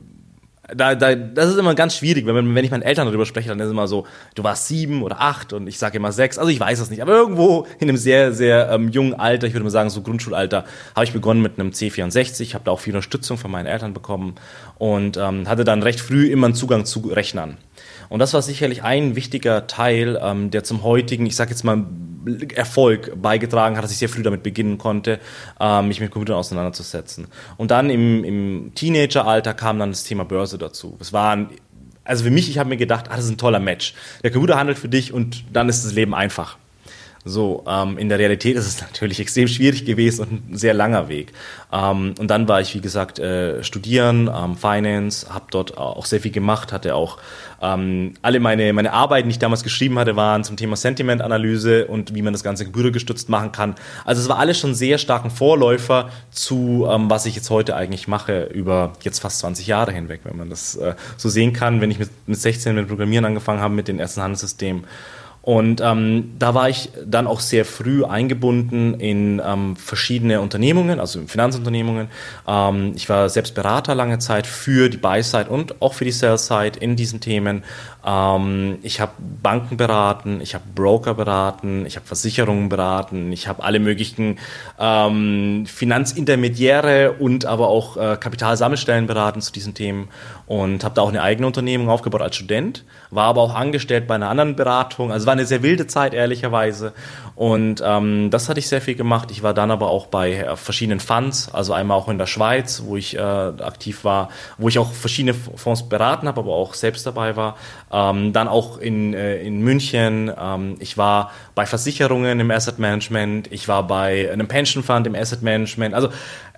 da, 0.73 0.95
da, 0.95 1.13
das 1.15 1.49
ist 1.49 1.57
immer 1.57 1.75
ganz 1.75 1.95
schwierig, 1.95 2.25
wenn, 2.25 2.55
wenn 2.55 2.65
ich 2.65 2.71
meinen 2.71 2.81
Eltern 2.81 3.05
darüber 3.05 3.25
spreche, 3.25 3.49
dann 3.49 3.59
ist 3.59 3.69
immer 3.69 3.87
so, 3.87 4.07
du 4.33 4.43
warst 4.43 4.67
sieben 4.67 5.03
oder 5.03 5.21
acht 5.21 5.53
und 5.53 5.67
ich 5.67 5.77
sage 5.77 5.97
immer 5.97 6.11
sechs. 6.11 6.37
Also 6.37 6.49
ich 6.49 6.59
weiß 6.59 6.79
es 6.79 6.89
nicht, 6.89 7.01
aber 7.01 7.13
irgendwo 7.13 7.67
in 7.79 7.89
einem 7.89 7.97
sehr, 7.97 8.33
sehr 8.33 8.71
ähm, 8.71 8.89
jungen 8.89 9.13
Alter, 9.13 9.45
ich 9.45 9.53
würde 9.53 9.63
mal 9.63 9.69
sagen 9.69 9.89
so 9.89 10.01
Grundschulalter, 10.01 10.65
habe 10.95 11.05
ich 11.05 11.13
begonnen 11.13 11.41
mit 11.41 11.59
einem 11.59 11.69
C64, 11.69 12.53
habe 12.53 12.65
da 12.65 12.71
auch 12.71 12.79
viel 12.79 12.93
Unterstützung 12.93 13.37
von 13.37 13.51
meinen 13.51 13.67
Eltern 13.67 13.93
bekommen 13.93 14.35
und 14.77 15.17
ähm, 15.17 15.47
hatte 15.47 15.65
dann 15.65 15.83
recht 15.83 15.99
früh 15.99 16.27
immer 16.27 16.47
einen 16.47 16.55
Zugang 16.55 16.85
zu 16.85 16.99
Rechnern. 17.01 17.57
Und 18.09 18.19
das 18.19 18.33
war 18.33 18.41
sicherlich 18.41 18.83
ein 18.83 19.15
wichtiger 19.15 19.67
Teil, 19.67 20.19
ähm, 20.21 20.51
der 20.51 20.63
zum 20.63 20.83
heutigen, 20.83 21.25
ich 21.25 21.35
sage 21.35 21.51
jetzt 21.51 21.63
mal, 21.63 21.85
Erfolg 22.55 23.21
beigetragen 23.21 23.77
hat, 23.77 23.83
dass 23.83 23.91
ich 23.91 23.97
sehr 23.97 24.09
früh 24.09 24.23
damit 24.23 24.43
beginnen 24.43 24.77
konnte, 24.77 25.19
ähm, 25.59 25.87
mich 25.87 25.99
mit 25.99 26.11
Computern 26.11 26.37
auseinanderzusetzen. 26.37 27.27
Und 27.57 27.71
dann 27.71 27.89
im, 27.89 28.23
im 28.23 28.71
Teenageralter 28.73 29.53
kam 29.53 29.79
dann 29.79 29.91
das 29.91 30.03
Thema 30.03 30.25
Börse 30.25 30.57
dazu. 30.57 30.97
Es 30.99 31.13
war 31.13 31.35
ein, 31.35 31.49
also 32.03 32.23
für 32.23 32.31
mich, 32.31 32.49
ich 32.49 32.57
habe 32.57 32.69
mir 32.69 32.77
gedacht, 32.77 33.05
ah, 33.09 33.15
das 33.15 33.25
ist 33.25 33.31
ein 33.31 33.37
toller 33.37 33.59
Match. 33.59 33.93
Der 34.23 34.31
Computer 34.31 34.57
handelt 34.57 34.79
für 34.79 34.89
dich 34.89 35.13
und 35.13 35.43
dann 35.53 35.69
ist 35.69 35.85
das 35.85 35.93
Leben 35.93 36.15
einfach. 36.15 36.57
So, 37.27 37.63
ähm, 37.67 37.97
in 37.97 38.07
der 38.07 38.19
Realität 38.19 38.55
ist 38.55 38.67
es 38.67 38.81
natürlich 38.81 39.19
extrem 39.19 39.47
schwierig 39.47 39.83
gewesen 39.83 40.21
und 40.21 40.51
ein 40.51 40.57
sehr 40.57 40.75
langer 40.75 41.09
Weg. 41.09 41.33
Ähm, 41.73 42.13
und 42.19 42.27
dann 42.29 42.47
war 42.47 42.61
ich, 42.61 42.75
wie 42.75 42.81
gesagt, 42.81 43.17
äh, 43.17 43.63
studieren, 43.63 44.29
ähm, 44.33 44.55
Finance, 44.55 45.33
habe 45.33 45.45
dort 45.49 45.75
auch 45.75 46.05
sehr 46.05 46.21
viel 46.21 46.31
gemacht, 46.31 46.71
hatte 46.71 46.93
auch 46.93 47.17
ähm, 47.63 48.13
alle 48.21 48.39
meine, 48.39 48.71
meine 48.73 48.93
Arbeiten, 48.93 49.27
die 49.27 49.33
ich 49.33 49.39
damals 49.39 49.63
geschrieben 49.63 49.97
hatte, 49.97 50.15
waren 50.15 50.43
zum 50.43 50.55
Thema 50.55 50.75
Sentimentanalyse 50.75 51.87
und 51.87 52.13
wie 52.13 52.21
man 52.21 52.31
das 52.31 52.43
Ganze 52.43 52.65
gebührengestützt 52.65 53.27
machen 53.27 53.51
kann. 53.51 53.73
Also 54.05 54.21
es 54.21 54.29
war 54.29 54.37
alles 54.37 54.59
schon 54.59 54.75
sehr 54.75 54.99
starken 54.99 55.31
Vorläufer 55.31 56.09
zu, 56.29 56.87
ähm, 56.87 57.09
was 57.09 57.25
ich 57.25 57.35
jetzt 57.35 57.49
heute 57.49 57.75
eigentlich 57.75 58.07
mache, 58.07 58.43
über 58.43 58.93
jetzt 59.01 59.19
fast 59.19 59.39
20 59.39 59.65
Jahre 59.65 59.91
hinweg, 59.91 60.21
wenn 60.25 60.37
man 60.37 60.51
das 60.51 60.75
äh, 60.75 60.93
so 61.17 61.29
sehen 61.29 61.53
kann, 61.53 61.81
wenn 61.81 61.89
ich 61.89 61.97
mit, 61.97 62.09
mit 62.27 62.39
16 62.39 62.75
mit 62.75 62.87
Programmieren 62.87 63.25
angefangen 63.25 63.61
habe, 63.61 63.73
mit 63.73 63.87
den 63.87 63.97
ersten 63.97 64.21
Handelssystemen. 64.21 64.83
Und 65.45 65.79
ähm, 65.79 66.33
da 66.39 66.55
war 66.55 66.69
ich 66.69 66.89
dann 67.05 67.27
auch 67.27 67.39
sehr 67.39 67.65
früh 67.65 68.03
eingebunden 68.03 68.95
in 68.95 69.39
ähm, 69.45 69.75
verschiedene 69.75 70.41
Unternehmungen, 70.41 70.99
also 70.99 71.19
in 71.19 71.27
Finanzunternehmungen. 71.27 72.07
Ähm, 72.47 72.93
ich 72.95 73.07
war 73.09 73.29
selbst 73.29 73.53
Berater 73.53 73.93
lange 73.93 74.17
Zeit 74.17 74.47
für 74.47 74.89
die 74.89 74.97
Buy-Side 74.97 75.51
und 75.51 75.83
auch 75.83 75.93
für 75.93 76.03
die 76.03 76.11
Sell-Side 76.11 76.79
in 76.79 76.95
diesen 76.95 77.19
Themen. 77.19 77.63
Ähm, 78.03 78.79
ich 78.81 78.99
habe 78.99 79.11
Banken 79.19 79.77
beraten, 79.77 80.41
ich 80.41 80.55
habe 80.55 80.63
Broker 80.73 81.13
beraten, 81.13 81.85
ich 81.85 81.95
habe 81.95 82.07
Versicherungen 82.07 82.67
beraten, 82.67 83.31
ich 83.31 83.47
habe 83.47 83.61
alle 83.63 83.79
möglichen 83.79 84.39
ähm, 84.79 85.67
Finanzintermediäre 85.67 87.17
und 87.19 87.45
aber 87.45 87.67
auch 87.67 87.97
äh, 87.97 88.17
Kapitalsammelstellen 88.19 89.05
beraten 89.05 89.41
zu 89.41 89.51
diesen 89.51 89.75
Themen 89.75 90.07
und 90.47 90.83
habe 90.83 90.95
da 90.95 91.01
auch 91.01 91.09
eine 91.09 91.21
eigene 91.21 91.47
Unternehmung 91.47 91.89
aufgebaut 91.89 92.21
als 92.21 92.35
Student, 92.35 92.83
war 93.09 93.25
aber 93.25 93.41
auch 93.41 93.55
angestellt 93.55 94.07
bei 94.07 94.15
einer 94.15 94.29
anderen 94.29 94.55
Beratung. 94.55 95.11
Also 95.11 95.25
war 95.25 95.33
eine 95.33 95.45
sehr 95.45 95.63
wilde 95.63 95.87
Zeit 95.87 96.13
ehrlicherweise 96.13 96.93
und 97.35 97.83
ähm, 97.85 98.29
das 98.31 98.47
hatte 98.47 98.59
ich 98.59 98.69
sehr 98.69 98.81
viel 98.81 98.95
gemacht. 98.95 99.29
Ich 99.29 99.43
war 99.43 99.53
dann 99.53 99.69
aber 99.69 99.89
auch 99.89 100.07
bei 100.07 100.33
äh, 100.33 100.55
verschiedenen 100.55 101.01
Funds, 101.01 101.49
also 101.53 101.73
einmal 101.73 101.97
auch 101.97 102.07
in 102.07 102.17
der 102.17 102.27
Schweiz, 102.27 102.83
wo 102.85 102.95
ich 102.95 103.17
äh, 103.17 103.19
aktiv 103.19 104.05
war, 104.05 104.29
wo 104.57 104.69
ich 104.69 104.79
auch 104.79 104.93
verschiedene 104.93 105.33
Fonds 105.33 105.89
beraten 105.89 106.27
habe, 106.27 106.39
aber 106.39 106.53
auch 106.53 106.73
selbst 106.73 107.05
dabei 107.05 107.35
war. 107.35 107.57
Ähm, 107.91 108.31
dann 108.31 108.47
auch 108.47 108.77
in, 108.77 109.13
äh, 109.13 109.41
in 109.41 109.59
München. 109.61 110.31
Ähm, 110.39 110.77
ich 110.79 110.97
war 110.97 111.31
bei 111.55 111.65
Versicherungen 111.65 112.39
im 112.39 112.51
Asset 112.51 112.79
Management. 112.79 113.51
Ich 113.51 113.67
war 113.67 113.85
bei 113.85 114.31
einem 114.31 114.47
Pension 114.47 114.83
Fund 114.83 115.05
im 115.05 115.15
Asset 115.15 115.41
Management. 115.41 115.93
Also 115.93 116.09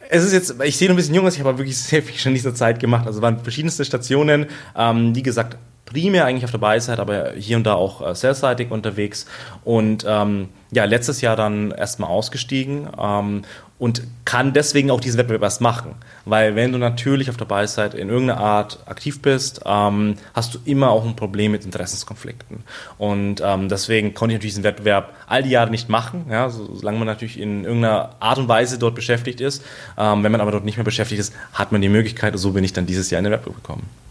es 0.10 0.24
ist 0.24 0.34
jetzt, 0.34 0.56
ich 0.64 0.78
sehe 0.78 0.88
noch 0.88 0.94
ein 0.94 0.98
bisschen 0.98 1.16
jung 1.16 1.26
aus, 1.28 1.36
ich 1.36 1.44
habe 1.44 1.58
wirklich 1.58 1.78
sehr 1.78 2.04
viel 2.04 2.18
schon 2.18 2.32
in 2.32 2.36
dieser 2.36 2.56
Zeit 2.56 2.80
gemacht. 2.80 3.06
Also 3.08 3.22
waren 3.22 3.40
verschiedenste 3.40 3.86
Stationen. 3.86 4.48
Ähm, 4.76 5.16
wie 5.16 5.24
gesagt, 5.24 5.58
primär 5.86 6.26
eigentlich 6.26 6.44
auf 6.44 6.52
der 6.52 6.58
Buy-Side, 6.60 7.00
aber 7.00 7.32
hier 7.34 7.58
und 7.58 7.64
da 7.64 7.74
auch 7.74 8.06
äh, 8.06 8.14
sell-seitig 8.14 8.72
unterwegs 8.72 9.26
und 9.64 10.06
ähm, 10.08 10.50
ja, 10.72 10.84
letztes 10.84 11.22
Jahr 11.22 11.36
dann 11.36 11.72
erstmal 11.72 12.10
ausgestiegen 12.10 12.90
ähm, 13.00 13.44
und 13.80 14.02
kann 14.26 14.54
deswegen 14.54 14.90
auch 14.90 15.00
diesen 15.00 15.18
Wettbewerb 15.18 15.44
erst 15.44 15.62
machen. 15.62 15.96
Weil 16.26 16.56
wenn 16.56 16.72
du 16.72 16.78
natürlich 16.78 17.30
auf 17.30 17.38
der 17.38 17.46
Buy-Side 17.46 17.96
in 17.98 18.10
irgendeiner 18.10 18.40
Art 18.40 18.80
aktiv 18.88 19.22
bist, 19.22 19.62
ähm, 19.66 20.16
hast 20.34 20.56
du 20.56 20.60
immer 20.66 20.90
auch 20.90 21.06
ein 21.06 21.16
Problem 21.16 21.52
mit 21.52 21.64
Interessenskonflikten. 21.64 22.64
Und 22.98 23.42
ähm, 23.44 23.70
deswegen 23.70 24.14
konnte 24.14 24.34
ich 24.34 24.40
natürlich 24.40 24.54
diesen 24.54 24.64
Wettbewerb 24.64 25.14
all 25.28 25.44
die 25.44 25.52
Jahre 25.52 25.70
nicht 25.70 25.90
machen, 25.90 26.26
ja, 26.30 26.50
solange 26.50 26.98
man 26.98 27.08
natürlich 27.08 27.40
in 27.40 27.66
irgendeiner 27.66 28.16
Art 28.20 28.40
und 28.40 28.48
Weise 28.48 28.80
dort 28.80 28.96
beschäftigt 28.96 29.42
ist. 29.42 29.64
Ähm, 29.98 30.24
wenn 30.24 30.32
man 30.32 30.42
aber 30.42 30.52
dort 30.52 30.66
nicht 30.66 30.78
mehr 30.78 30.86
beschäftigt 30.86 31.20
ist, 31.20 31.34
hat 31.54 31.72
man 31.72 31.82
die 31.82 31.90
Möglichkeit, 31.90 32.34
und 32.34 32.40
so 32.40 32.52
bin 32.52 32.64
ich 32.64 32.74
dann 32.74 32.88
dieses 32.88 33.12
Jahr 33.12 33.20
in 33.20 33.26
den 33.26 33.34
Wettbewerb 33.34 33.58
gekommen. 33.58 34.07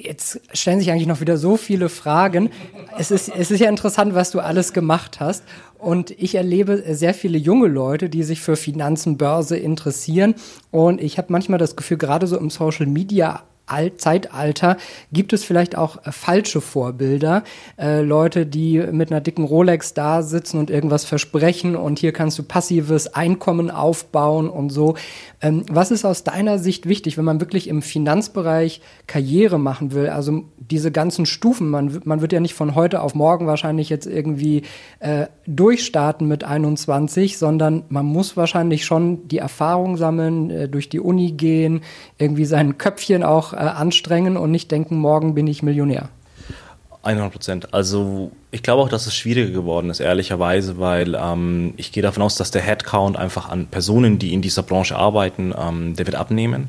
Jetzt 0.00 0.40
stellen 0.52 0.78
sich 0.78 0.92
eigentlich 0.92 1.08
noch 1.08 1.20
wieder 1.20 1.36
so 1.36 1.56
viele 1.56 1.88
Fragen. 1.88 2.50
Es 2.96 3.10
ist, 3.10 3.28
es 3.28 3.50
ist 3.50 3.58
ja 3.58 3.68
interessant, 3.68 4.14
was 4.14 4.30
du 4.30 4.38
alles 4.38 4.72
gemacht 4.72 5.18
hast. 5.18 5.42
Und 5.76 6.12
ich 6.12 6.36
erlebe 6.36 6.84
sehr 6.94 7.14
viele 7.14 7.36
junge 7.36 7.66
Leute, 7.66 8.08
die 8.08 8.22
sich 8.22 8.40
für 8.40 8.54
Finanzen, 8.54 9.16
Börse 9.16 9.56
interessieren. 9.56 10.36
Und 10.70 11.00
ich 11.00 11.18
habe 11.18 11.32
manchmal 11.32 11.58
das 11.58 11.74
Gefühl, 11.74 11.96
gerade 11.96 12.28
so 12.28 12.38
im 12.38 12.48
Social 12.48 12.86
Media 12.86 13.42
Zeitalter 13.96 14.76
gibt 15.12 15.32
es 15.32 15.44
vielleicht 15.44 15.76
auch 15.76 16.04
äh, 16.04 16.12
falsche 16.12 16.60
Vorbilder. 16.60 17.44
Äh, 17.78 18.02
Leute, 18.02 18.46
die 18.46 18.78
mit 18.78 19.10
einer 19.10 19.20
dicken 19.20 19.44
Rolex 19.44 19.94
da 19.94 20.22
sitzen 20.22 20.58
und 20.58 20.70
irgendwas 20.70 21.04
versprechen 21.04 21.76
und 21.76 21.98
hier 21.98 22.12
kannst 22.12 22.38
du 22.38 22.42
passives 22.42 23.14
Einkommen 23.14 23.70
aufbauen 23.70 24.48
und 24.48 24.70
so. 24.70 24.94
Ähm, 25.40 25.64
was 25.70 25.90
ist 25.90 26.04
aus 26.04 26.24
deiner 26.24 26.58
Sicht 26.58 26.88
wichtig, 26.88 27.16
wenn 27.16 27.24
man 27.24 27.40
wirklich 27.40 27.68
im 27.68 27.82
Finanzbereich 27.82 28.80
Karriere 29.06 29.58
machen 29.58 29.92
will? 29.92 30.08
Also 30.08 30.44
diese 30.58 30.90
ganzen 30.90 31.26
Stufen, 31.26 31.68
man, 31.68 32.00
man 32.04 32.20
wird 32.20 32.32
ja 32.32 32.40
nicht 32.40 32.54
von 32.54 32.74
heute 32.74 33.02
auf 33.02 33.14
morgen 33.14 33.46
wahrscheinlich 33.46 33.88
jetzt 33.88 34.06
irgendwie 34.06 34.62
äh, 35.00 35.26
durchstarten 35.46 36.26
mit 36.26 36.44
21, 36.44 37.38
sondern 37.38 37.84
man 37.88 38.06
muss 38.06 38.36
wahrscheinlich 38.36 38.84
schon 38.84 39.28
die 39.28 39.38
Erfahrung 39.38 39.96
sammeln, 39.96 40.50
äh, 40.50 40.68
durch 40.68 40.88
die 40.88 41.00
Uni 41.00 41.32
gehen, 41.32 41.82
irgendwie 42.18 42.44
sein 42.44 42.78
Köpfchen 42.78 43.22
auch 43.22 43.52
anstrengen 43.66 44.36
und 44.36 44.50
nicht 44.50 44.70
denken, 44.70 44.96
morgen 44.96 45.34
bin 45.34 45.46
ich 45.46 45.62
Millionär. 45.62 46.08
100 47.02 47.32
Prozent. 47.32 47.74
Also 47.74 48.32
ich 48.50 48.62
glaube 48.62 48.82
auch, 48.82 48.88
dass 48.88 49.06
es 49.06 49.14
schwieriger 49.14 49.50
geworden 49.50 49.88
ist, 49.88 50.00
ehrlicherweise, 50.00 50.78
weil 50.78 51.14
ähm, 51.14 51.74
ich 51.76 51.92
gehe 51.92 52.02
davon 52.02 52.22
aus, 52.22 52.36
dass 52.36 52.50
der 52.50 52.62
Headcount 52.62 53.16
einfach 53.16 53.48
an 53.48 53.66
Personen, 53.66 54.18
die 54.18 54.34
in 54.34 54.42
dieser 54.42 54.62
Branche 54.62 54.96
arbeiten, 54.96 55.54
ähm, 55.56 55.94
der 55.96 56.06
wird 56.06 56.16
abnehmen. 56.16 56.68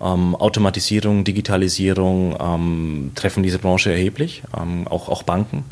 Ähm, 0.00 0.34
Automatisierung, 0.34 1.24
Digitalisierung 1.24 2.36
ähm, 2.40 3.12
treffen 3.14 3.42
diese 3.42 3.58
Branche 3.58 3.92
erheblich, 3.92 4.42
ähm, 4.58 4.88
auch, 4.88 5.08
auch 5.08 5.22
Banken. 5.22 5.64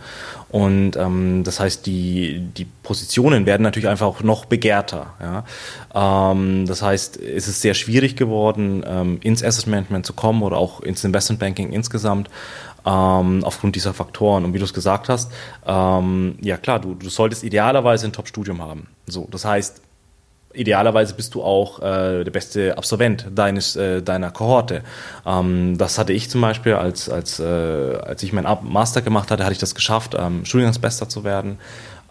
Und 0.55 0.95
ähm, 0.95 1.43
das 1.43 1.59
heißt, 1.59 1.85
die, 1.85 2.39
die 2.39 2.65
Positionen 2.85 3.45
werden 3.45 3.65
natürlich 3.65 3.89
einfach 3.89 4.07
auch 4.07 4.23
noch 4.23 4.45
begehrter. 4.45 5.13
Ja? 5.21 6.31
Ähm, 6.31 6.65
das 6.69 6.81
heißt, 6.81 7.17
es 7.17 7.49
ist 7.49 7.61
sehr 7.61 7.75
schwierig 7.75 8.15
geworden, 8.15 8.85
ähm, 8.87 9.19
ins 9.21 9.43
Asset 9.43 9.67
Management 9.67 10.07
zu 10.07 10.13
kommen 10.13 10.45
oder 10.45 10.57
auch 10.59 10.79
ins 10.79 11.03
Investment 11.03 11.41
Banking 11.41 11.73
insgesamt 11.73 12.31
ähm, 12.87 13.43
aufgrund 13.43 13.75
dieser 13.75 13.95
Faktoren. 13.95 14.45
Und 14.45 14.55
wie 14.55 14.59
du 14.59 14.65
es 14.65 14.73
gesagt 14.73 15.09
hast, 15.09 15.33
ähm, 15.67 16.37
ja 16.41 16.57
klar, 16.57 16.79
du, 16.79 16.95
du 16.95 17.09
solltest 17.09 17.43
idealerweise 17.43 18.07
ein 18.07 18.13
Top-Studium 18.13 18.63
haben. 18.63 18.87
So, 19.09 19.27
das 19.33 19.45
heißt, 19.45 19.83
idealerweise 20.55 21.15
bist 21.15 21.35
du 21.35 21.43
auch 21.43 21.81
äh, 21.81 22.25
der 22.25 22.31
beste 22.31 22.79
Absolvent 22.79 23.27
deines 23.35 23.77
äh, 23.77 24.03
deiner 24.03 24.31
Kohorte. 24.31 24.83
Ähm, 25.27 25.77
das 25.79 25.99
hatte 25.99 26.13
ich 26.13 26.31
zum 26.31 26.41
Beispiel, 26.41 26.75
als 26.75 27.09
als 27.09 27.41
äh, 27.41 27.45
als 27.45 28.23
ich 28.23 28.33
meinen 28.33 28.47
Master 28.63 29.03
gemacht 29.03 29.31
hatte, 29.31 29.45
hatte 29.45 29.53
ich 29.53 29.59
das 29.59 29.75
geschafft, 29.75 30.17
ähm, 30.19 30.45
Studiengangsbester 30.45 31.09
zu 31.09 31.25
werden. 31.25 31.59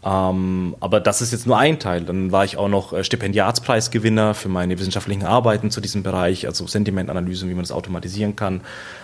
Ähm, 0.05 0.75
aber 0.81 0.99
das 0.99 1.21
ist 1.21 1.31
jetzt 1.31 1.47
nur 1.47 1.57
ein 1.57 1.79
Teil. 1.79 2.01
Dann 2.03 2.31
war 2.31 2.43
ich 2.43 2.57
auch 2.57 2.67
noch 2.67 2.91
äh, 2.91 3.03
Stipendiatspreisgewinner 3.03 4.33
für 4.33 4.49
meine 4.49 4.77
wissenschaftlichen 4.77 5.23
Arbeiten 5.23 5.71
zu 5.71 5.79
diesem 5.79 6.03
Bereich, 6.03 6.45
also 6.45 6.67
Sentimentanalyse, 6.67 7.47
wie 7.47 7.53
man 7.53 7.63
das 7.63 7.71
automatisieren 7.71 8.35
kann. 8.35 8.61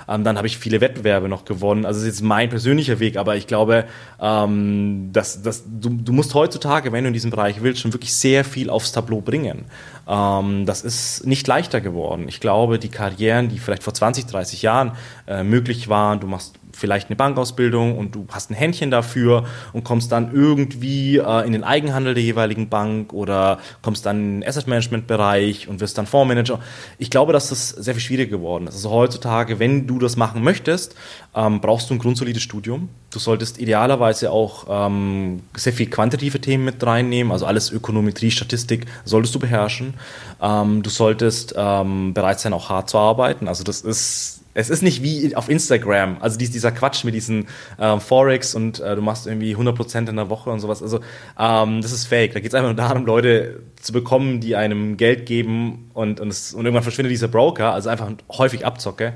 Ähm, 0.10 0.26
dann 0.26 0.38
habe 0.38 0.48
ich 0.48 0.58
viele 0.58 0.82
Wettbewerbe 0.82 1.30
noch 1.30 1.46
gewonnen. 1.46 1.86
Also 1.86 2.00
das 2.00 2.08
ist 2.08 2.20
jetzt 2.20 2.28
mein 2.28 2.50
persönlicher 2.50 3.00
Weg, 3.00 3.16
aber 3.16 3.38
ich 3.38 3.48
glaube, 3.48 3.86
ähm, 4.20 5.10
dass, 5.14 5.42
dass 5.42 5.64
du, 5.66 5.90
du 5.90 6.12
musst 6.12 6.34
heutzutage, 6.34 6.92
wenn 6.92 7.06
du 7.06 7.10
in 7.10 7.14
diesem 7.14 7.32
Bereich 7.32 7.64
willst, 7.64 7.80
schon 7.82 7.94
wirklich 7.94 8.14
sehr 8.14 8.44
viel 8.44 8.70
aufs 8.70 8.92
Tableau 8.92 9.22
bringen. 9.22 9.66
Ähm, 10.06 10.66
das 10.66 10.82
ist 10.82 11.26
nicht 11.26 11.48
leichter 11.48 11.80
geworden. 11.80 12.26
Ich 12.28 12.42
glaube, 12.42 12.78
die 12.78 12.90
Karrieren, 12.90 13.48
die 13.48 13.60
vielleicht 13.60 13.84
vor 13.84 13.94
20, 13.94 14.26
30 14.26 14.64
Jahren 14.64 14.92
äh, 15.28 15.44
möglich 15.44 15.88
waren, 15.88 16.20
du 16.20 16.28
machst 16.28 16.59
vielleicht 16.72 17.10
eine 17.10 17.16
Bankausbildung 17.16 17.98
und 17.98 18.16
du 18.16 18.26
hast 18.32 18.52
ein 18.52 18.54
Händchen 18.54 18.92
dafür 18.92 19.46
und 19.74 19.84
kommst 19.84 20.12
dann 20.12 20.34
irgendwie 20.34 21.18
äh, 21.18 21.46
in 21.46 21.54
den 21.54 21.64
Eigenhandel 21.64 22.14
der 22.14 22.24
jeweiligen 22.24 22.70
Bank 22.70 23.14
oder 23.14 23.60
kommst 23.82 24.06
dann 24.06 24.18
in 24.18 24.42
den 24.42 24.48
Asset 24.48 24.68
Management 24.68 25.08
Bereich 25.08 25.68
und 25.68 25.80
wirst 25.80 25.98
dann 25.98 26.06
Fondsmanager. 26.06 26.60
Ich 26.98 27.10
glaube, 27.10 27.34
dass 27.34 27.50
das 27.50 27.70
sehr 27.70 27.94
viel 27.96 28.04
schwieriger 28.04 28.38
geworden 28.38 28.68
ist. 28.68 28.76
Also 28.76 28.92
heutzutage, 28.92 29.60
wenn 29.60 29.88
du 29.88 30.00
das 30.00 30.16
machen 30.16 30.44
möchtest, 30.44 30.96
ähm, 31.36 31.62
brauchst 31.62 31.90
du 31.90 31.96
ein 31.96 32.00
grundsolides 32.00 32.42
Studium. 32.42 32.90
Du 33.12 33.20
solltest 33.20 33.60
idealerweise 33.60 34.32
auch 34.32 34.68
ähm, 34.70 35.42
sehr 35.56 35.74
viel 35.74 35.90
quantitative 35.90 36.40
Themen 36.40 36.66
mit 36.66 36.86
reinnehmen, 36.86 37.32
also 37.32 37.46
alles 37.46 37.72
Ökonometrie, 37.72 38.32
Statistik 38.32 38.86
solltest 39.06 39.34
du 39.36 39.40
beherrschen. 39.40 39.96
Ähm, 40.42 40.84
du 40.84 40.90
solltest 40.90 41.54
ähm, 41.58 42.14
bereit 42.14 42.40
sein, 42.40 42.54
auch 42.54 42.70
hart 42.70 42.90
zu 42.90 42.98
arbeiten. 42.98 43.48
Also 43.48 43.64
das 43.64 43.82
ist 43.82 44.39
es 44.60 44.70
ist 44.70 44.82
nicht 44.82 45.02
wie 45.02 45.36
auf 45.36 45.50
Instagram, 45.50 46.18
also 46.20 46.38
dieser 46.38 46.72
Quatsch 46.72 47.04
mit 47.04 47.14
diesen 47.14 47.48
ähm, 47.80 48.02
Forex 48.02 48.56
und 48.56 48.80
äh, 48.80 48.96
du 48.96 49.02
machst 49.02 49.28
irgendwie 49.28 49.56
100% 49.56 50.10
in 50.10 50.16
der 50.16 50.30
Woche 50.30 50.50
und 50.50 50.60
sowas. 50.60 50.84
Also 50.84 51.00
ähm, 51.40 51.82
das 51.82 51.92
ist 51.92 52.06
fake. 52.06 52.34
Da 52.34 52.40
geht 52.40 52.50
es 52.50 52.56
einfach 52.56 52.70
nur 52.70 52.76
darum, 52.76 53.06
Leute 53.06 53.62
zu 53.82 53.94
bekommen, 53.94 54.40
die 54.40 54.56
einem 54.56 54.98
Geld 54.98 55.26
geben 55.26 55.90
und, 55.94 56.20
und, 56.20 56.30
es, 56.30 56.54
und 56.54 56.66
irgendwann 56.66 56.84
verschwindet 56.84 57.12
dieser 57.12 57.28
Broker, 57.28 57.74
also 57.74 57.90
einfach 57.90 58.10
häufig 58.30 58.66
Abzocke. 58.66 59.14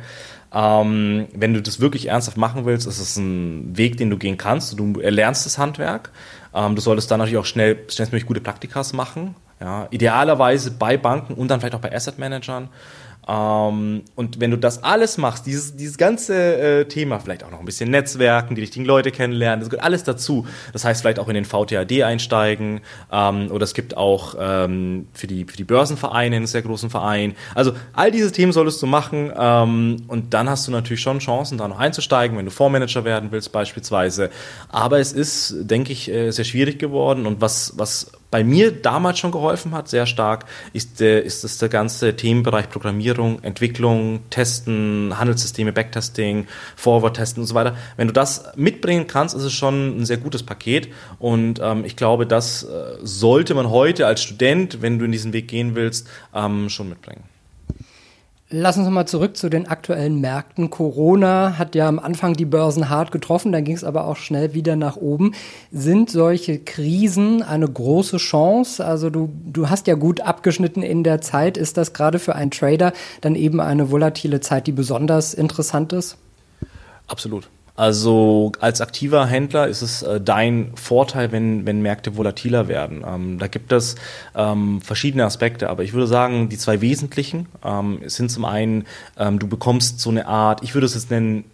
Ähm, 0.54 1.28
wenn 1.34 1.54
du 1.54 1.62
das 1.62 1.80
wirklich 1.80 2.10
ernsthaft 2.10 2.38
machen 2.38 2.66
willst, 2.66 2.86
ist 2.86 3.00
es 3.00 3.18
ein 3.18 3.76
Weg, 3.76 3.98
den 3.98 4.10
du 4.10 4.18
gehen 4.18 4.38
kannst. 4.38 4.80
Du 4.80 5.00
erlernst 5.00 5.46
das 5.46 5.58
Handwerk. 5.58 6.12
Ähm, 6.54 6.76
du 6.76 6.82
solltest 6.82 7.10
dann 7.10 7.20
natürlich 7.20 7.40
auch 7.40 7.46
schnell, 7.46 7.80
schnellstmöglich 7.90 8.28
gute 8.28 8.42
Praktikas 8.42 8.94
machen. 8.94 9.36
Ja, 9.60 9.88
idealerweise 9.92 10.72
bei 10.72 10.98
Banken 10.98 11.34
und 11.36 11.48
dann 11.48 11.60
vielleicht 11.60 11.76
auch 11.76 11.80
bei 11.80 11.94
Asset 11.94 12.20
Managern. 12.20 12.70
Ähm, 13.28 14.04
und 14.16 14.40
wenn 14.40 14.52
du 14.52 14.58
das 14.58 14.84
alles 14.84 15.18
machst, 15.18 15.46
dieses, 15.46 15.76
dieses 15.76 15.98
ganze 15.98 16.82
äh, 16.82 16.86
Thema, 16.86 17.20
vielleicht 17.20 17.44
auch 17.44 17.52
noch 17.52 17.60
ein 17.60 17.66
bisschen 17.66 17.90
Netzwerken, 17.92 18.56
die 18.56 18.62
richtigen 18.62 18.86
Leute 18.86 19.12
kennenlernen, 19.12 19.62
das 19.62 19.70
gehört 19.70 19.86
alles 19.86 20.04
dazu. 20.04 20.46
Das 20.74 20.84
heißt, 20.84 21.02
vielleicht 21.02 21.20
auch 21.20 21.28
in 21.28 21.36
den 21.36 21.46
VTAD 21.46 22.04
einsteigen 22.04 22.82
ähm, 23.12 23.50
oder 23.52 23.64
es 23.64 23.74
gibt 23.74 23.96
auch 23.96 24.36
ähm, 24.40 25.08
für, 25.14 25.28
die, 25.28 25.46
für 25.46 25.58
die 25.58 25.64
Börsenvereine 25.64 26.36
einen 26.36 26.48
sehr 26.48 26.62
großen 26.62 26.90
Verein. 26.90 27.36
Also 27.56 27.74
all 27.94 28.12
diese 28.12 28.32
Themen 28.32 28.52
solltest 28.52 28.82
du 28.82 28.88
machen 28.88 29.32
ähm, 29.38 30.04
und 30.08 30.34
dann 30.34 30.50
hast 30.50 30.68
du 30.68 30.72
natürlich 30.72 31.02
schon 31.02 31.20
Chancen, 31.20 31.58
da 31.58 31.68
noch 31.68 31.80
einzusteigen, 31.80 32.38
wenn 32.38 32.46
du 32.46 32.52
Fondsmanager 32.52 33.06
werden 33.06 33.32
willst 33.32 33.52
beispielsweise. 33.52 34.30
Aber 34.70 35.00
es 35.00 35.14
ist, 35.14 35.56
denke 35.60 35.92
ich, 35.92 36.10
äh, 36.10 36.32
sehr 36.32 36.46
schwierig 36.46 36.80
geworden 36.80 37.26
und 37.26 37.42
was, 37.42 37.74
was 37.78 38.12
bei 38.34 38.44
mir 38.44 38.72
damals 38.72 39.20
schon 39.20 39.30
geholfen 39.30 39.76
hat, 39.76 39.88
sehr 39.88 40.08
stark, 40.08 40.46
ist, 40.74 41.00
äh, 41.02 41.22
ist 41.22 41.44
das 41.44 41.60
der 41.60 41.70
ganze 41.70 42.16
Themenbereich 42.16 42.68
Programmierung, 42.68 43.44
Entwicklung, 43.44 44.22
Testen, 44.32 45.14
Handelssysteme, 45.20 45.72
Backtesting, 45.72 46.48
Forward-Testen 46.76 47.44
und 47.44 47.46
so 47.46 47.54
weiter. 47.54 47.78
Wenn 47.96 48.08
du 48.08 48.14
das 48.14 48.46
mitbringen 48.56 49.06
kannst, 49.06 49.36
ist 49.36 49.44
es 49.44 49.54
schon 49.54 50.00
ein 50.00 50.06
sehr 50.06 50.18
gutes 50.18 50.42
Paket. 50.42 50.90
Und 51.20 51.60
ähm, 51.62 51.86
ich 51.86 51.96
glaube, 51.96 52.26
das 52.26 52.64
äh, 52.64 52.98
sollte 53.04 53.54
man 53.54 53.70
heute 53.70 54.08
als 54.08 54.24
Student, 54.24 54.82
wenn 54.82 54.98
du 54.98 55.06
in 55.06 55.12
diesen 55.12 55.32
Weg 55.32 55.48
gehen 55.48 55.76
willst, 55.76 56.10
ähm, 56.34 56.70
schon 56.70 56.90
mitbringen. 56.90 57.33
Lass 58.56 58.78
uns 58.78 58.88
mal 58.88 59.08
zurück 59.08 59.36
zu 59.36 59.50
den 59.50 59.68
aktuellen 59.68 60.22
Märkten. 60.22 60.70
Corona 60.70 61.58
hat 61.58 61.74
ja 61.74 61.88
am 61.88 61.98
Anfang 61.98 62.36
die 62.36 62.46
Börsen 62.46 62.88
hart 62.88 63.12
getroffen, 63.12 63.52
dann 63.52 63.64
ging 63.64 63.76
es 63.76 63.84
aber 63.84 64.06
auch 64.06 64.16
schnell 64.16 64.54
wieder 64.54 64.76
nach 64.76 64.96
oben. 64.96 65.34
Sind 65.72 66.12
solche 66.12 66.60
Krisen 66.60 67.42
eine 67.42 67.68
große 67.68 68.18
Chance? 68.18 68.86
Also 68.86 69.10
du, 69.10 69.34
du 69.44 69.72
hast 69.72 69.88
ja 69.88 69.96
gut 69.96 70.22
abgeschnitten 70.22 70.84
in 70.84 71.04
der 71.04 71.20
Zeit. 71.20 71.58
Ist 71.58 71.78
das 71.78 71.94
gerade 71.94 72.20
für 72.20 72.36
einen 72.36 72.52
Trader 72.52 72.94
dann 73.22 73.34
eben 73.34 73.60
eine 73.60 73.90
volatile 73.90 74.40
Zeit, 74.40 74.68
die 74.68 74.72
besonders 74.72 75.34
interessant 75.34 75.92
ist? 75.92 76.18
Absolut. 77.08 77.50
Also 77.76 78.52
als 78.60 78.82
aktiver 78.82 79.26
Händler 79.26 79.68
ist 79.68 79.82
es 79.82 80.04
äh, 80.04 80.22
dein 80.22 80.74
Vorteil, 80.76 81.32
wenn, 81.32 81.66
wenn 81.66 81.82
Märkte 81.82 82.18
volatiler 82.18 82.68
werden. 82.68 83.04
Ähm, 83.08 83.40
da 83.40 83.48
gibt 83.48 83.72
es 83.72 83.96
ähm, 84.36 84.82
verschiedene 84.82 85.26
Aspekte, 85.26 85.70
aber 85.70 85.84
ich 85.84 85.94
würde 85.94 86.06
sagen, 86.06 86.50
die 86.50 86.58
zwei 86.58 86.82
wesentlichen 86.82 87.48
ähm, 87.66 88.00
sind 88.06 88.30
zum 88.30 88.46
einen, 88.46 88.86
ähm, 89.18 89.40
du 89.40 89.48
bekommst 89.48 90.00
so 90.00 90.12
eine 90.12 90.28
Art, 90.28 90.64
ich 90.64 90.76
würde 90.76 90.86
es 90.86 90.94
jetzt 90.94 91.10
nennen, 91.10 91.46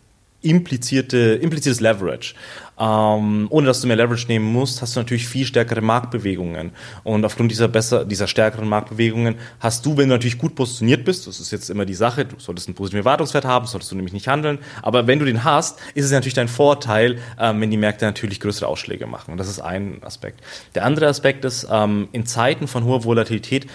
implizierte, 0.42 1.18
impliziertes 1.42 1.82
Leverage. 1.82 2.34
Ähm, 2.80 3.48
ohne 3.50 3.68
dass 3.68 3.82
du 3.82 3.88
mehr 3.88 3.98
Leverage 3.98 4.28
nehmen 4.28 4.46
musst, 4.46 4.82
hast 4.82 4.96
du 4.96 5.02
natürlich 5.02 5.28
viel 5.28 5.46
stärkere 5.46 5.82
Marktbewegungen. 5.82 6.72
Und 7.04 7.26
aufgrund 7.26 7.52
dieser 7.52 7.68
besser, 7.68 8.06
dieser 8.06 8.28
stärkeren 8.28 8.70
Marktbewegungen 8.70 9.36
hast 9.60 9.86
du, 9.86 9.98
wenn 9.98 10.08
du 10.08 10.16
natürlich 10.16 10.38
gut 10.38 10.56
positioniert 10.56 11.04
bist, 11.04 11.28
das 11.28 11.40
ist 11.40 11.52
jetzt 11.52 11.70
immer 11.70 11.86
die 11.86 11.94
Sache, 11.94 12.26
du 12.26 12.40
solltest 12.40 12.68
einen 12.68 12.76
positiven 12.76 13.00
Erwartungswert 13.00 13.44
haben, 13.44 13.68
solltest 13.68 13.92
du 13.92 13.96
nämlich 13.96 14.14
nicht 14.14 14.30
handeln. 14.30 14.60
Aber 14.82 15.08
wenn 15.08 15.20
du 15.20 15.26
den 15.26 15.44
hast, 15.44 15.80
ist 15.94 16.06
es 16.06 16.12
natürlich 16.12 16.34
dein 16.36 16.48
Vorteil, 16.48 17.20
ähm, 17.38 17.60
wenn 17.60 17.70
die 17.70 17.78
Märkte 17.78 18.06
natürlich 18.06 18.40
größere 18.40 18.68
Ausschläge 18.68 19.08
machen. 19.08 19.36
Das 19.38 19.50
ist 19.50 19.60
ein 19.60 20.02
Aspekt. 20.04 20.42
Der 20.76 20.86
andere 20.86 21.08
Aspekt 21.08 21.44
ist, 21.44 21.68
ähm, 21.70 22.08
in 22.14 22.26
Zeiten 22.26 22.68
von 22.68 22.86
hoher 22.86 23.04
Volatilität 23.04 23.68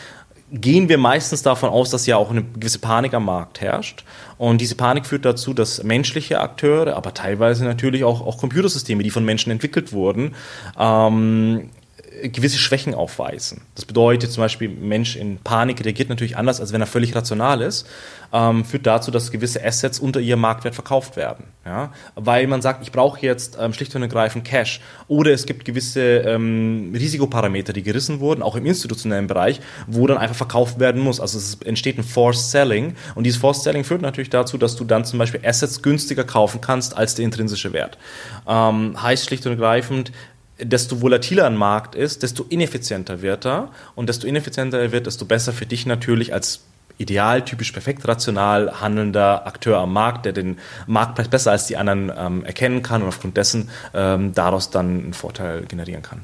gehen 0.55 0.89
wir 0.89 0.99
meistens 0.99 1.43
davon 1.43 1.69
aus, 1.71 1.91
dass 1.91 2.07
ja 2.07 2.17
auch 2.17 2.31
eine 2.31 2.43
gewisse 2.43 2.79
Panik 2.79 3.13
am 3.13 3.25
Markt 3.25 3.61
herrscht. 3.61 4.05
Und 4.39 4.61
diese 4.61 4.77
Panik 4.77 5.05
führt 5.05 5.25
dazu, 5.25 5.53
dass 5.53 5.83
menschliche 5.83 6.41
Akteure, 6.41 6.97
aber 6.97 7.13
teilweise 7.13 7.65
natürlich 7.65 8.05
auch, 8.05 8.25
auch 8.25 8.39
Computersysteme, 8.39 9.03
die 9.03 9.11
von 9.11 9.25
Menschen 9.25 9.51
entwickelt 9.51 9.93
wurden, 9.93 10.35
ähm, 10.79 11.71
gewisse 12.23 12.59
Schwächen 12.59 12.95
aufweisen. 12.95 13.63
Das 13.75 13.85
bedeutet 13.85 14.31
zum 14.33 14.43
Beispiel, 14.43 14.69
Mensch 14.69 15.17
in 15.17 15.39
Panik 15.39 15.85
reagiert 15.85 16.09
natürlich 16.09 16.37
anders, 16.37 16.61
als 16.61 16.73
wenn 16.73 16.81
er 16.81 16.87
völlig 16.87 17.15
rational 17.15 17.61
ist, 17.61 17.87
ähm, 18.33 18.65
führt 18.65 18.87
dazu, 18.87 19.11
dass 19.11 19.31
gewisse 19.31 19.65
Assets 19.65 19.99
unter 19.99 20.21
ihrem 20.21 20.41
Marktwert 20.41 20.75
verkauft 20.75 21.17
werden. 21.17 21.47
Ja? 21.65 21.93
Weil 22.15 22.47
man 22.47 22.63
sagt, 22.63 22.83
ich 22.83 22.93
brauche 22.93 23.21
jetzt 23.21 23.57
ähm, 23.61 23.73
schlicht 23.73 23.95
und 23.95 24.03
ergreifend 24.03 24.45
Cash. 24.45 24.81
Oder 25.07 25.33
es 25.33 25.47
gibt 25.47 25.65
gewisse 25.65 26.19
ähm, 26.19 26.93
Risikoparameter, 26.95 27.73
die 27.73 27.83
gerissen 27.83 28.21
wurden, 28.21 28.43
auch 28.43 28.57
im 28.57 28.67
institutionellen 28.67 29.27
Bereich, 29.27 29.61
wo 29.87 30.07
dann 30.07 30.19
einfach 30.19 30.37
verkauft 30.37 30.81
werden 30.81 31.01
muss. 31.01 31.21
Also 31.21 31.39
es 31.39 31.59
entsteht 31.65 31.99
ein 31.99 32.05
Forced 32.05 32.51
Selling 32.51 32.95
und 33.15 33.25
dieses 33.25 33.41
Forced 33.41 33.63
Selling 33.63 33.85
führt 33.85 34.03
natürlich 34.03 34.31
dazu, 34.31 34.59
dass 34.59 34.77
du 34.77 34.85
dann 34.85 35.05
zum 35.05 35.19
Beispiel 35.19 35.41
Assets 35.45 35.83
günstiger 35.83 36.25
kaufen 36.25 36.61
kannst 36.61 36.97
als 36.97 37.15
der 37.15 37.25
intrinsische 37.25 37.73
Wert. 37.73 37.99
Ähm, 38.49 39.01
heißt 39.01 39.27
schlicht 39.27 39.47
und 39.47 39.53
ergreifend, 39.53 40.13
desto 40.61 41.01
volatiler 41.01 41.47
ein 41.47 41.57
Markt 41.57 41.95
ist, 41.95 42.23
desto 42.23 42.45
ineffizienter 42.45 43.23
wird 43.23 43.47
er. 43.47 43.71
Und 43.95 44.09
desto 44.09 44.27
ineffizienter 44.27 44.79
er 44.79 44.93
wird, 44.93 45.07
desto 45.07 45.25
besser 45.25 45.53
für 45.53 45.67
dich 45.67 45.87
natürlich 45.87 46.33
als 46.33 46.61
ideal, 46.99 47.45
typisch 47.45 47.73
perfekt 47.73 48.07
rational 48.07 48.81
handelnder 48.81 49.47
Akteur 49.47 49.79
am 49.79 49.93
Markt, 49.93 50.27
der 50.27 50.33
den 50.33 50.59
Marktpreis 50.87 51.29
besser 51.29 51.51
als 51.51 51.67
die 51.67 51.77
anderen 51.77 52.13
ähm, 52.17 52.45
erkennen 52.45 52.83
kann 52.83 53.03
und 53.03 53.09
aufgrund 53.09 53.37
dessen 53.37 53.69
ähm, 53.95 54.33
daraus 54.33 54.71
dann 54.71 55.03
einen 55.03 55.15
Vorteil 55.15 55.63
generieren 55.63 56.03
kann. 56.03 56.21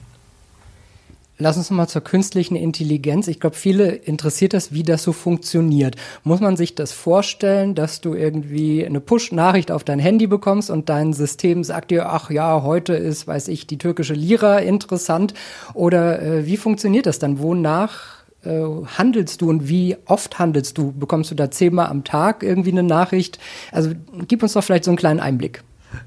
Lass 1.43 1.57
uns 1.57 1.71
mal 1.71 1.89
zur 1.89 2.03
künstlichen 2.03 2.55
Intelligenz. 2.55 3.27
Ich 3.27 3.41
glaube, 3.41 3.57
viele 3.57 3.89
interessiert 3.93 4.53
das, 4.53 4.75
wie 4.75 4.83
das 4.83 5.03
so 5.03 5.15
funktioniert. 5.15 5.97
Muss 6.23 6.41
man 6.41 6.59
sich 6.59 6.75
das 6.75 6.93
vorstellen, 6.93 7.75
dass 7.75 8.03
du 8.03 8.13
irgendwie 8.13 8.85
eine 8.85 9.01
Push-Nachricht 9.01 9.73
auf 9.73 9.83
dein 9.83 9.99
Handy 9.99 10.27
bekommst 10.27 10.69
und 10.69 10.91
dein 10.91 11.15
System 11.15 11.65
sagt 11.65 11.93
dir, 11.93 12.11
ach 12.13 12.31
ja, 12.31 12.63
heute 12.63 12.93
ist, 12.93 13.27
weiß 13.27 13.49
ich, 13.49 13.67
die 13.67 13.79
türkische 13.79 14.13
Lira 14.13 14.59
interessant? 14.59 15.33
Oder 15.73 16.21
äh, 16.21 16.47
wie 16.47 16.59
funktioniert 16.59 17.07
das 17.07 17.19
dann? 17.19 17.39
Wonach 17.39 18.23
äh, 18.45 18.61
handelst 18.99 19.41
du 19.41 19.49
und 19.49 19.67
wie 19.67 19.97
oft 20.05 20.39
handelst 20.39 20.77
du? 20.77 20.93
Bekommst 20.93 21.31
du 21.31 21.35
da 21.35 21.51
zehnmal 21.51 21.87
am 21.87 22.05
Tag 22.05 22.43
irgendwie 22.43 22.73
eine 22.73 22.83
Nachricht? 22.83 23.39
Also 23.73 23.93
gib 24.29 24.43
uns 24.43 24.53
doch 24.53 24.63
vielleicht 24.63 24.85
so 24.85 24.91
einen 24.91 24.99
kleinen 24.99 25.21
Einblick. 25.21 25.63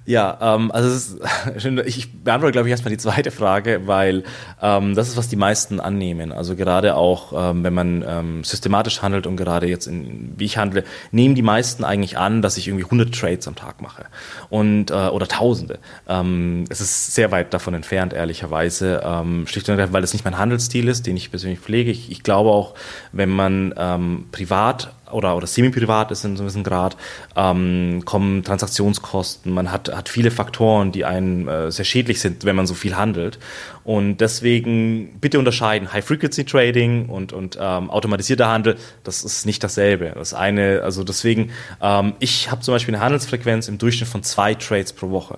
Ja, 0.05 0.37
ähm, 0.41 0.71
also 0.71 0.89
ist, 0.89 1.17
ich 1.85 2.23
beantworte, 2.23 2.51
glaube 2.51 2.67
ich, 2.67 2.71
erstmal 2.71 2.91
die 2.91 2.97
zweite 2.97 3.31
Frage, 3.31 3.81
weil 3.85 4.23
ähm, 4.61 4.95
das 4.95 5.09
ist, 5.09 5.17
was 5.17 5.29
die 5.29 5.35
meisten 5.35 5.79
annehmen. 5.79 6.31
Also 6.31 6.55
gerade 6.55 6.95
auch, 6.95 7.51
ähm, 7.51 7.63
wenn 7.63 7.73
man 7.73 8.05
ähm, 8.07 8.43
systematisch 8.43 9.01
handelt 9.01 9.27
und 9.27 9.37
gerade 9.37 9.67
jetzt, 9.67 9.87
in, 9.87 10.33
wie 10.37 10.45
ich 10.45 10.57
handle, 10.57 10.83
nehmen 11.11 11.35
die 11.35 11.41
meisten 11.41 11.83
eigentlich 11.83 12.17
an, 12.17 12.41
dass 12.41 12.57
ich 12.57 12.67
irgendwie 12.67 12.85
100 12.85 13.13
Trades 13.13 13.47
am 13.47 13.55
Tag 13.55 13.81
mache 13.81 14.05
und 14.49 14.91
äh, 14.91 14.93
oder 14.93 15.27
Tausende. 15.27 15.79
Ähm, 16.07 16.65
es 16.69 16.81
ist 16.81 17.15
sehr 17.15 17.31
weit 17.31 17.53
davon 17.53 17.73
entfernt, 17.73 18.13
ehrlicherweise, 18.13 19.01
ähm, 19.03 19.47
schlicht 19.47 19.67
und 19.67 19.73
ergreifend, 19.73 19.93
weil 19.93 20.01
das 20.01 20.13
nicht 20.13 20.25
mein 20.25 20.37
Handelsstil 20.37 20.87
ist, 20.87 21.07
den 21.07 21.17
ich 21.17 21.29
persönlich 21.29 21.59
pflege. 21.59 21.91
Ich, 21.91 22.11
ich 22.11 22.23
glaube 22.23 22.49
auch, 22.49 22.75
wenn 23.11 23.29
man 23.29 23.73
ähm, 23.77 24.25
privat 24.31 24.93
oder, 25.13 25.35
oder 25.35 25.47
semi-privat 25.47 26.11
ist 26.11 26.25
in 26.25 26.35
so 26.35 26.43
einem 26.43 26.63
Grad, 26.63 26.97
ähm, 27.35 28.01
kommen 28.05 28.43
Transaktionskosten, 28.43 29.51
man 29.51 29.71
hat, 29.71 29.93
hat 29.95 30.09
viele 30.09 30.31
Faktoren, 30.31 30.91
die 30.91 31.05
einen 31.05 31.47
äh, 31.47 31.71
sehr 31.71 31.85
schädlich 31.85 32.19
sind, 32.19 32.45
wenn 32.45 32.55
man 32.55 32.67
so 32.67 32.73
viel 32.73 32.95
handelt. 32.95 33.39
Und 33.83 34.17
deswegen 34.17 35.19
bitte 35.19 35.39
unterscheiden 35.39 35.91
High-Frequency-Trading 35.91 37.07
und, 37.09 37.33
und 37.33 37.57
ähm, 37.59 37.89
automatisierter 37.89 38.47
Handel, 38.47 38.77
das 39.03 39.23
ist 39.23 39.45
nicht 39.45 39.63
dasselbe. 39.63 40.13
Das 40.15 40.33
eine, 40.33 40.81
also 40.83 41.03
deswegen, 41.03 41.51
ähm, 41.81 42.13
ich 42.19 42.49
habe 42.49 42.61
zum 42.61 42.73
Beispiel 42.73 42.95
eine 42.95 43.03
Handelsfrequenz 43.03 43.67
im 43.67 43.77
Durchschnitt 43.77 44.09
von 44.09 44.23
zwei 44.23 44.53
Trades 44.55 44.93
pro 44.93 45.09
Woche. 45.09 45.37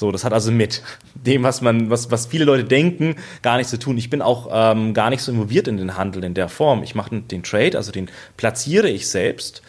So, 0.00 0.10
das 0.10 0.24
hat 0.24 0.32
also 0.32 0.50
mit 0.50 0.82
dem, 1.14 1.42
was 1.42 1.60
man, 1.60 1.90
was, 1.90 2.10
was 2.10 2.24
viele 2.24 2.46
Leute 2.46 2.64
denken, 2.64 3.16
gar 3.42 3.58
nichts 3.58 3.70
zu 3.70 3.78
tun. 3.78 3.98
Ich 3.98 4.08
bin 4.08 4.22
auch 4.22 4.48
ähm, 4.50 4.94
gar 4.94 5.10
nicht 5.10 5.20
so 5.20 5.30
involviert 5.30 5.68
in 5.68 5.76
den 5.76 5.98
Handel 5.98 6.24
in 6.24 6.32
der 6.32 6.48
Form. 6.48 6.82
Ich 6.82 6.94
mache 6.94 7.20
den 7.20 7.42
Trade, 7.42 7.76
also 7.76 7.92
den 7.92 8.10
platziere 8.38 8.88
ich 8.88 9.08
selbst. 9.08 9.60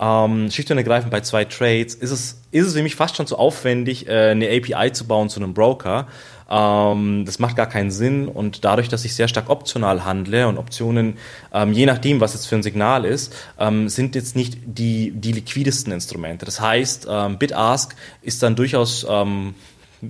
Ähm, 0.00 0.50
schlicht 0.50 0.72
und 0.72 0.76
ergreifend 0.76 1.12
bei 1.12 1.20
zwei 1.20 1.44
Trades 1.44 1.94
ist 1.94 2.10
es, 2.10 2.42
ist 2.50 2.66
es 2.66 2.74
für 2.74 2.82
mich 2.82 2.96
fast 2.96 3.16
schon 3.16 3.28
zu 3.28 3.38
aufwendig, 3.38 4.08
äh, 4.08 4.30
eine 4.30 4.48
API 4.48 4.92
zu 4.92 5.06
bauen 5.06 5.28
zu 5.28 5.38
einem 5.38 5.54
Broker. 5.54 6.08
Ähm, 6.50 7.24
das 7.24 7.38
macht 7.38 7.54
gar 7.54 7.68
keinen 7.68 7.92
Sinn 7.92 8.26
und 8.26 8.64
dadurch, 8.64 8.88
dass 8.88 9.04
ich 9.04 9.14
sehr 9.14 9.28
stark 9.28 9.48
optional 9.50 10.04
handle 10.04 10.48
und 10.48 10.58
Optionen, 10.58 11.16
ähm, 11.52 11.72
je 11.72 11.86
nachdem, 11.86 12.20
was 12.20 12.34
jetzt 12.34 12.46
für 12.46 12.56
ein 12.56 12.62
Signal 12.64 13.04
ist, 13.04 13.34
ähm, 13.58 13.88
sind 13.88 14.16
jetzt 14.16 14.34
nicht 14.34 14.58
die, 14.64 15.12
die 15.12 15.32
liquidesten 15.32 15.92
Instrumente. 15.92 16.44
Das 16.44 16.60
heißt, 16.60 17.06
ähm, 17.08 17.38
Bid-Ask 17.38 17.94
ist 18.22 18.42
dann 18.42 18.56
durchaus 18.56 19.06
ähm, 19.08 19.54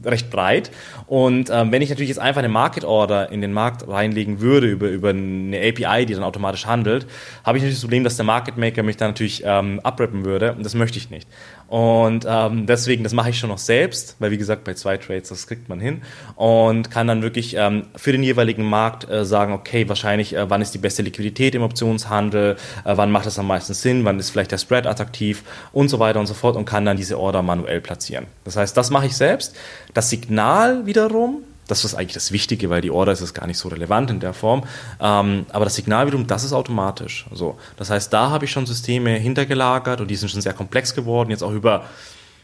recht 0.05 0.31
breit. 0.31 0.71
Und 1.07 1.51
ähm, 1.51 1.73
wenn 1.73 1.83
ich 1.83 1.91
natürlich 1.91 2.09
jetzt 2.09 2.19
einfach 2.19 2.41
eine 2.41 2.49
Market 2.49 2.85
Order 2.85 3.31
in 3.31 3.41
den 3.41 3.53
Markt 3.53 3.89
reinlegen 3.89 4.41
würde 4.41 4.67
über, 4.67 4.89
über 4.89 5.11
eine 5.11 5.59
API, 5.59 6.07
die 6.07 6.15
dann 6.15 6.23
automatisch 6.23 6.67
handelt, 6.67 7.07
habe 7.45 7.59
ich 7.59 7.63
natürlich 7.63 7.77
das 7.77 7.83
Problem, 7.83 8.05
dass 8.05 8.17
der 8.17 8.25
Market 8.25 8.57
Maker 8.57 8.83
mich 8.83 8.97
dann 8.97 9.11
natürlich 9.11 9.43
ähm, 9.45 9.81
abrappen 9.83 10.25
würde 10.25 10.53
und 10.53 10.65
das 10.65 10.75
möchte 10.75 10.99
ich 10.99 11.11
nicht. 11.11 11.29
Und 11.69 12.25
ähm, 12.29 12.67
deswegen, 12.67 13.03
das 13.03 13.13
mache 13.13 13.31
ich 13.31 13.39
schon 13.39 13.51
noch 13.51 13.59
selbst, 13.59 14.17
weil 14.21 14.31
wie 14.31 14.39
gesagt, 14.39 14.63
bei 14.63 14.75
zwei 14.75 14.97
Trades, 14.99 15.31
das 15.31 15.49
kriegt 15.49 15.69
man 15.69 15.81
hin 15.81 16.03
und 16.37 16.93
kann 16.93 17.09
dann 17.09 17.23
wirklich 17.23 17.57
ähm, 17.57 17.87
für 17.97 18.13
den 18.13 18.23
jeweiligen 18.23 18.65
Markt 18.65 19.11
äh, 19.11 19.25
sagen, 19.25 19.53
okay, 19.53 19.89
wahrscheinlich, 19.89 20.35
äh, 20.35 20.49
wann 20.49 20.63
ist 20.63 20.75
die 20.75 20.79
beste 20.79 21.03
Liquidität 21.03 21.57
im 21.57 21.63
Optionshandel, 21.63 22.57
äh, 22.85 22.97
wann 22.97 23.11
macht 23.11 23.27
das 23.27 23.39
am 23.41 23.49
meisten 23.49 23.75
Sinn, 23.75 24.05
wann 24.05 24.19
ist 24.21 24.31
vielleicht 24.31 24.53
der 24.53 24.59
Spread 24.59 24.87
attraktiv 24.87 25.43
und 25.73 25.89
so 25.89 25.99
weiter 25.99 26.21
und 26.21 26.27
so 26.27 26.35
fort 26.35 26.55
und 26.55 26.67
kann 26.67 26.85
dann 26.85 26.97
diese 26.97 27.19
Order 27.19 27.43
manuell 27.43 27.81
platzieren. 27.81 28.27
Das 28.45 28.57
heißt, 28.57 28.77
das 28.77 28.91
mache 28.91 29.07
ich 29.07 29.17
selbst. 29.17 29.57
Das 29.97 30.11
Signal 30.11 30.85
wiederum, 30.85 31.39
das 31.69 31.83
ist 31.87 31.95
eigentlich 31.95 32.13
das 32.13 32.31
Wichtige, 32.31 32.69
weil 32.69 32.83
die 32.83 32.91
Order 32.91 33.13
ist 33.13 33.33
gar 33.33 33.47
nicht 33.47 33.57
so 33.57 33.71
relevant 33.71 34.11
in 34.11 34.21
der 34.21 34.35
Form. 34.35 34.65
Ähm, 35.01 35.47
aber 35.49 35.65
das 35.65 35.75
Signal 35.75 36.07
wiederum, 36.07 36.27
das 36.27 36.45
ist 36.45 36.53
automatisch. 36.53 37.25
So, 37.33 37.57
das 37.79 37.89
heißt, 37.89 38.13
da 38.13 38.29
habe 38.29 38.45
ich 38.45 38.51
schon 38.51 38.67
Systeme 38.67 39.13
hintergelagert 39.13 40.03
und 40.03 40.09
die 40.09 40.17
sind 40.17 40.29
schon 40.29 40.43
sehr 40.43 40.53
komplex 40.53 40.95
geworden, 40.95 41.31
jetzt 41.31 41.43
auch 41.43 41.53
über 41.53 41.87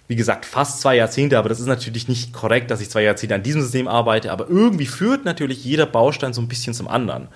wie 0.08 0.16
gesagt, 0.16 0.44
fast 0.44 0.80
zwei 0.80 0.96
Jahrzehnte, 0.96 1.38
aber 1.38 1.48
das 1.48 1.60
ist 1.60 1.66
natürlich 1.66 2.08
nicht 2.08 2.32
korrekt, 2.32 2.70
dass 2.70 2.80
ich 2.80 2.90
zwei 2.90 3.02
Jahrzehnte 3.02 3.34
an 3.34 3.42
diesem 3.42 3.62
System 3.62 3.86
arbeite, 3.86 4.32
aber 4.32 4.48
irgendwie 4.48 4.86
führt 4.86 5.24
natürlich 5.24 5.64
jeder 5.64 5.86
Baustein 5.86 6.32
so 6.32 6.40
ein 6.40 6.48
bisschen 6.48 6.74
zum 6.74 6.88
anderen 6.88 7.28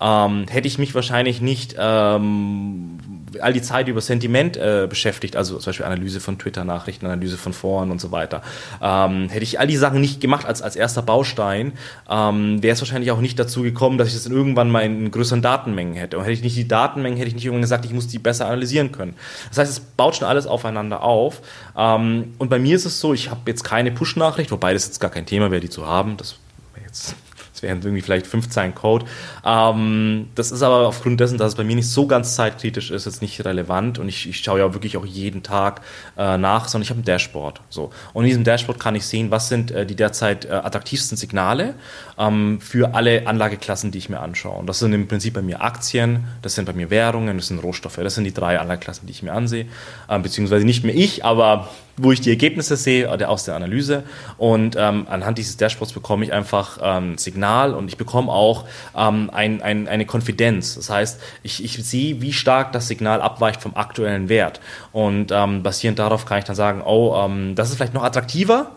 ähm, 0.00 0.46
hätte 0.48 0.68
ich 0.68 0.78
mich 0.78 0.94
wahrscheinlich 0.94 1.40
nicht 1.40 1.74
ähm, 1.78 2.98
all 3.40 3.52
die 3.52 3.62
Zeit 3.62 3.88
über 3.88 4.00
Sentiment 4.00 4.56
äh, 4.56 4.86
beschäftigt, 4.88 5.36
also 5.36 5.58
zum 5.58 5.70
Beispiel 5.70 5.86
Analyse 5.86 6.20
von 6.20 6.38
Twitter-Nachrichten, 6.38 7.06
Analyse 7.06 7.36
von 7.36 7.52
Foren 7.52 7.90
und 7.90 8.00
so 8.00 8.12
weiter. 8.12 8.42
Ähm, 8.82 9.28
hätte 9.28 9.42
ich 9.42 9.58
all 9.58 9.66
die 9.66 9.76
Sachen 9.76 10.00
nicht 10.00 10.20
gemacht 10.20 10.46
als, 10.46 10.62
als 10.62 10.76
erster 10.76 11.02
Baustein, 11.02 11.72
ähm, 12.10 12.62
wäre 12.62 12.74
es 12.74 12.80
wahrscheinlich 12.80 13.10
auch 13.10 13.20
nicht 13.20 13.38
dazu 13.38 13.62
gekommen, 13.62 13.98
dass 13.98 14.08
ich 14.08 14.14
das 14.14 14.26
irgendwann 14.26 14.70
mal 14.70 14.80
in 14.80 15.10
größeren 15.10 15.42
Datenmengen 15.42 15.94
hätte. 15.94 16.18
Und 16.18 16.24
hätte 16.24 16.34
ich 16.34 16.42
nicht 16.42 16.56
die 16.56 16.68
Datenmengen, 16.68 17.16
hätte 17.16 17.28
ich 17.28 17.34
nicht 17.34 17.44
irgendwann 17.44 17.62
gesagt, 17.62 17.84
ich 17.84 17.92
muss 17.92 18.06
die 18.06 18.18
besser 18.18 18.46
analysieren 18.46 18.92
können. 18.92 19.14
Das 19.48 19.58
heißt, 19.58 19.70
es 19.70 19.80
baut 19.80 20.16
schon 20.16 20.28
alles 20.28 20.46
aufeinander 20.46 21.02
auf. 21.02 21.40
Ähm, 21.76 22.34
und 22.38 22.48
bei 22.48 22.58
mir 22.58 22.76
ist 22.76 22.84
es 22.84 23.00
so, 23.00 23.14
ich 23.14 23.30
habe 23.30 23.40
jetzt 23.46 23.64
keine 23.64 23.90
Push-Nachricht, 23.90 24.50
wobei 24.50 24.72
das 24.72 24.86
jetzt 24.86 25.00
gar 25.00 25.10
kein 25.10 25.26
Thema 25.26 25.50
wäre, 25.50 25.60
die 25.60 25.70
zu 25.70 25.86
haben. 25.86 26.16
Das 26.16 26.36
jetzt 26.84 27.16
das 27.56 27.62
wären 27.62 27.80
irgendwie 27.80 28.02
vielleicht 28.02 28.26
fünf 28.26 28.50
Zeilen 28.50 28.74
Code. 28.74 29.06
Ähm, 29.42 30.28
das 30.34 30.52
ist 30.52 30.62
aber 30.62 30.86
aufgrund 30.86 31.20
dessen, 31.20 31.38
dass 31.38 31.48
es 31.48 31.54
bei 31.54 31.64
mir 31.64 31.74
nicht 31.74 31.88
so 31.88 32.06
ganz 32.06 32.34
zeitkritisch 32.34 32.90
ist, 32.90 33.06
jetzt 33.06 33.22
nicht 33.22 33.42
relevant. 33.46 33.98
Und 33.98 34.08
ich, 34.08 34.28
ich 34.28 34.40
schaue 34.40 34.58
ja 34.58 34.74
wirklich 34.74 34.98
auch 34.98 35.06
jeden 35.06 35.42
Tag 35.42 35.80
äh, 36.18 36.36
nach, 36.36 36.68
sondern 36.68 36.82
ich 36.82 36.90
habe 36.90 37.00
ein 37.00 37.04
Dashboard. 37.04 37.62
So. 37.70 37.90
Und 38.12 38.24
in 38.24 38.28
diesem 38.28 38.44
Dashboard 38.44 38.78
kann 38.78 38.94
ich 38.94 39.06
sehen, 39.06 39.30
was 39.30 39.48
sind 39.48 39.70
äh, 39.70 39.86
die 39.86 39.96
derzeit 39.96 40.44
äh, 40.44 40.50
attraktivsten 40.50 41.16
Signale 41.16 41.74
ähm, 42.18 42.60
für 42.60 42.94
alle 42.94 43.26
Anlageklassen, 43.26 43.90
die 43.90 43.98
ich 43.98 44.10
mir 44.10 44.20
anschaue. 44.20 44.58
Und 44.58 44.66
das 44.66 44.78
sind 44.80 44.92
im 44.92 45.08
Prinzip 45.08 45.32
bei 45.32 45.42
mir 45.42 45.62
Aktien, 45.62 46.24
das 46.42 46.56
sind 46.56 46.66
bei 46.66 46.74
mir 46.74 46.90
Währungen, 46.90 47.38
das 47.38 47.46
sind 47.46 47.60
Rohstoffe. 47.60 47.96
Das 47.96 48.14
sind 48.14 48.24
die 48.24 48.34
drei 48.34 48.60
Anlageklassen, 48.60 49.06
die 49.06 49.12
ich 49.12 49.22
mir 49.22 49.32
ansehe. 49.32 49.64
Ähm, 50.10 50.22
beziehungsweise 50.22 50.66
nicht 50.66 50.84
mehr 50.84 50.94
ich, 50.94 51.24
aber 51.24 51.70
wo 51.96 52.12
ich 52.12 52.20
die 52.20 52.30
Ergebnisse 52.30 52.76
sehe 52.76 53.10
aus 53.28 53.44
der 53.44 53.54
Analyse. 53.54 54.02
Und 54.36 54.76
ähm, 54.78 55.06
anhand 55.08 55.38
dieses 55.38 55.56
Dashboards 55.56 55.92
bekomme 55.92 56.24
ich 56.24 56.32
einfach 56.32 56.78
ähm, 56.82 57.16
Signal 57.18 57.74
und 57.74 57.88
ich 57.88 57.96
bekomme 57.96 58.30
auch 58.30 58.64
ähm, 58.96 59.30
ein, 59.32 59.62
ein, 59.62 59.88
eine 59.88 60.04
Konfidenz. 60.04 60.74
Das 60.74 60.90
heißt, 60.90 61.20
ich, 61.42 61.64
ich 61.64 61.82
sehe, 61.84 62.20
wie 62.20 62.32
stark 62.32 62.72
das 62.72 62.88
Signal 62.88 63.22
abweicht 63.22 63.62
vom 63.62 63.76
aktuellen 63.76 64.28
Wert. 64.28 64.60
Und 64.92 65.32
ähm, 65.32 65.62
basierend 65.62 65.98
darauf 65.98 66.26
kann 66.26 66.38
ich 66.38 66.44
dann 66.44 66.56
sagen, 66.56 66.82
oh, 66.84 67.16
ähm, 67.16 67.54
das 67.54 67.70
ist 67.70 67.76
vielleicht 67.76 67.94
noch 67.94 68.04
attraktiver 68.04 68.72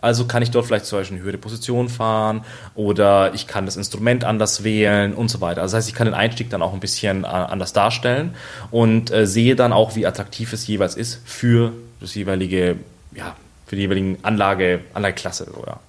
Also 0.00 0.26
kann 0.26 0.42
ich 0.42 0.50
dort 0.50 0.66
vielleicht 0.66 0.86
zum 0.86 0.98
Beispiel 0.98 1.16
eine 1.16 1.24
höhere 1.24 1.38
Position 1.38 1.88
fahren 1.88 2.44
oder 2.74 3.34
ich 3.34 3.46
kann 3.46 3.66
das 3.66 3.76
Instrument 3.76 4.24
anders 4.24 4.64
wählen 4.64 5.14
und 5.14 5.28
so 5.28 5.40
weiter. 5.40 5.62
Also 5.62 5.76
das 5.76 5.84
heißt, 5.84 5.88
ich 5.88 5.94
kann 5.94 6.06
den 6.06 6.14
Einstieg 6.14 6.50
dann 6.50 6.62
auch 6.62 6.72
ein 6.72 6.80
bisschen 6.80 7.24
äh, 7.24 7.26
anders 7.26 7.72
darstellen 7.72 8.34
und 8.70 9.10
äh, 9.10 9.26
sehe 9.26 9.54
dann 9.56 9.72
auch, 9.72 9.96
wie 9.96 10.06
attraktiv 10.06 10.52
es 10.52 10.66
jeweils 10.66 10.94
ist 10.94 11.20
für 11.24 11.72
das 12.04 12.14
jeweilige, 12.14 12.76
ja, 13.14 13.36
für 13.66 13.76
die 13.76 13.82
jeweiligen 13.82 14.18
Anlage, 14.22 14.80
Anlageklasse. 14.94 15.46
So, 15.46 15.64
ja. 15.66 15.80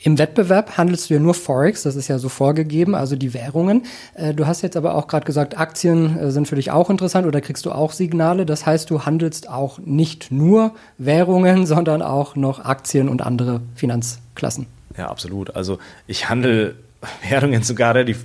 Im 0.00 0.16
Wettbewerb 0.16 0.76
handelst 0.76 1.10
du 1.10 1.14
ja 1.14 1.20
nur 1.20 1.34
Forex, 1.34 1.82
das 1.82 1.96
ist 1.96 2.06
ja 2.06 2.18
so 2.18 2.28
vorgegeben, 2.28 2.94
also 2.94 3.16
die 3.16 3.34
Währungen. 3.34 3.82
Äh, 4.14 4.32
du 4.32 4.46
hast 4.46 4.62
jetzt 4.62 4.76
aber 4.76 4.94
auch 4.94 5.08
gerade 5.08 5.26
gesagt, 5.26 5.58
Aktien 5.58 6.16
äh, 6.16 6.30
sind 6.30 6.46
für 6.46 6.54
dich 6.54 6.70
auch 6.70 6.88
interessant 6.88 7.26
oder 7.26 7.40
kriegst 7.40 7.66
du 7.66 7.72
auch 7.72 7.92
Signale. 7.92 8.46
Das 8.46 8.64
heißt, 8.64 8.88
du 8.90 9.04
handelst 9.04 9.48
auch 9.48 9.80
nicht 9.80 10.30
nur 10.30 10.72
Währungen, 10.98 11.66
sondern 11.66 12.02
auch 12.02 12.36
noch 12.36 12.64
Aktien 12.64 13.08
und 13.08 13.22
andere 13.22 13.60
Finanzklassen. 13.74 14.66
Ja, 14.96 15.08
absolut. 15.08 15.56
Also 15.56 15.78
ich 16.06 16.28
handle 16.28 16.76
Währungen 17.28 17.64
sogar 17.64 17.96
relativ 17.96 18.24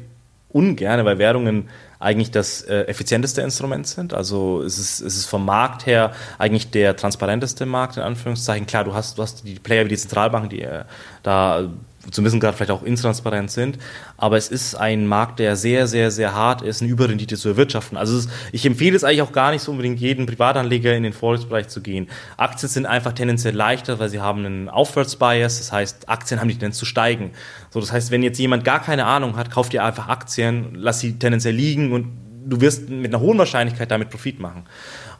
ungern, 0.49 1.04
weil 1.06 1.17
Währungen 1.17 1.69
eigentlich 2.03 2.31
das 2.31 2.61
äh, 2.61 2.81
effizienteste 2.81 3.41
Instrument 3.41 3.87
sind. 3.87 4.13
Also 4.13 4.61
es 4.61 4.77
ist, 4.77 4.99
es 5.01 5.17
ist 5.17 5.25
vom 5.25 5.45
Markt 5.45 5.85
her 5.85 6.11
eigentlich 6.37 6.69
der 6.69 6.95
transparenteste 6.95 7.65
Markt, 7.65 7.97
in 7.97 8.03
Anführungszeichen. 8.03 8.67
Klar, 8.67 8.83
du 8.83 8.93
hast, 8.93 9.17
du 9.17 9.23
hast 9.23 9.47
die 9.47 9.55
Player 9.55 9.85
wie 9.85 9.89
die 9.89 9.97
Zentralbanken, 9.97 10.49
die 10.49 10.61
äh, 10.61 10.83
da 11.23 11.69
zum 12.11 12.25
Wissen 12.25 12.39
gerade 12.39 12.55
vielleicht 12.55 12.71
auch 12.71 12.83
intransparent 12.83 13.51
sind. 13.51 13.77
Aber 14.17 14.37
es 14.37 14.49
ist 14.49 14.75
ein 14.75 15.07
Markt, 15.07 15.39
der 15.39 15.55
sehr, 15.55 15.87
sehr, 15.87 16.11
sehr 16.11 16.33
hart 16.33 16.61
ist, 16.61 16.81
eine 16.81 16.91
Überrendite 16.91 17.37
zu 17.37 17.49
erwirtschaften. 17.49 17.97
Also 17.97 18.17
ist, 18.17 18.29
ich 18.51 18.65
empfehle 18.65 18.95
es 18.95 19.03
eigentlich 19.03 19.21
auch 19.21 19.31
gar 19.31 19.51
nicht 19.51 19.61
so 19.61 19.71
unbedingt 19.71 19.99
jedem 19.99 20.25
Privatanleger 20.25 20.95
in 20.95 21.03
den 21.03 21.13
Forex-Bereich 21.13 21.69
zu 21.69 21.81
gehen. 21.81 22.07
Aktien 22.37 22.69
sind 22.69 22.85
einfach 22.85 23.13
tendenziell 23.13 23.55
leichter, 23.55 23.99
weil 23.99 24.09
sie 24.09 24.19
haben 24.19 24.45
einen 24.45 24.69
Aufwärtsbias. 24.69 25.59
Das 25.59 25.71
heißt, 25.71 26.09
Aktien 26.09 26.39
haben 26.39 26.47
die 26.47 26.55
Tendenz 26.55 26.77
zu 26.77 26.85
steigen. 26.85 27.31
So, 27.69 27.79
das 27.79 27.91
heißt, 27.91 28.11
wenn 28.11 28.23
jetzt 28.23 28.39
jemand 28.39 28.63
gar 28.65 28.81
keine 28.81 29.05
Ahnung 29.05 29.37
hat, 29.37 29.49
kauft 29.49 29.73
ihr 29.73 29.83
einfach 29.83 30.07
Aktien, 30.07 30.75
lass 30.75 30.99
sie 30.99 31.17
tendenziell 31.17 31.55
liegen 31.55 31.93
und 31.93 32.23
du 32.45 32.61
wirst 32.61 32.89
mit 32.89 33.13
einer 33.13 33.21
hohen 33.21 33.37
Wahrscheinlichkeit 33.37 33.91
damit 33.91 34.09
Profit 34.09 34.39
machen. 34.39 34.63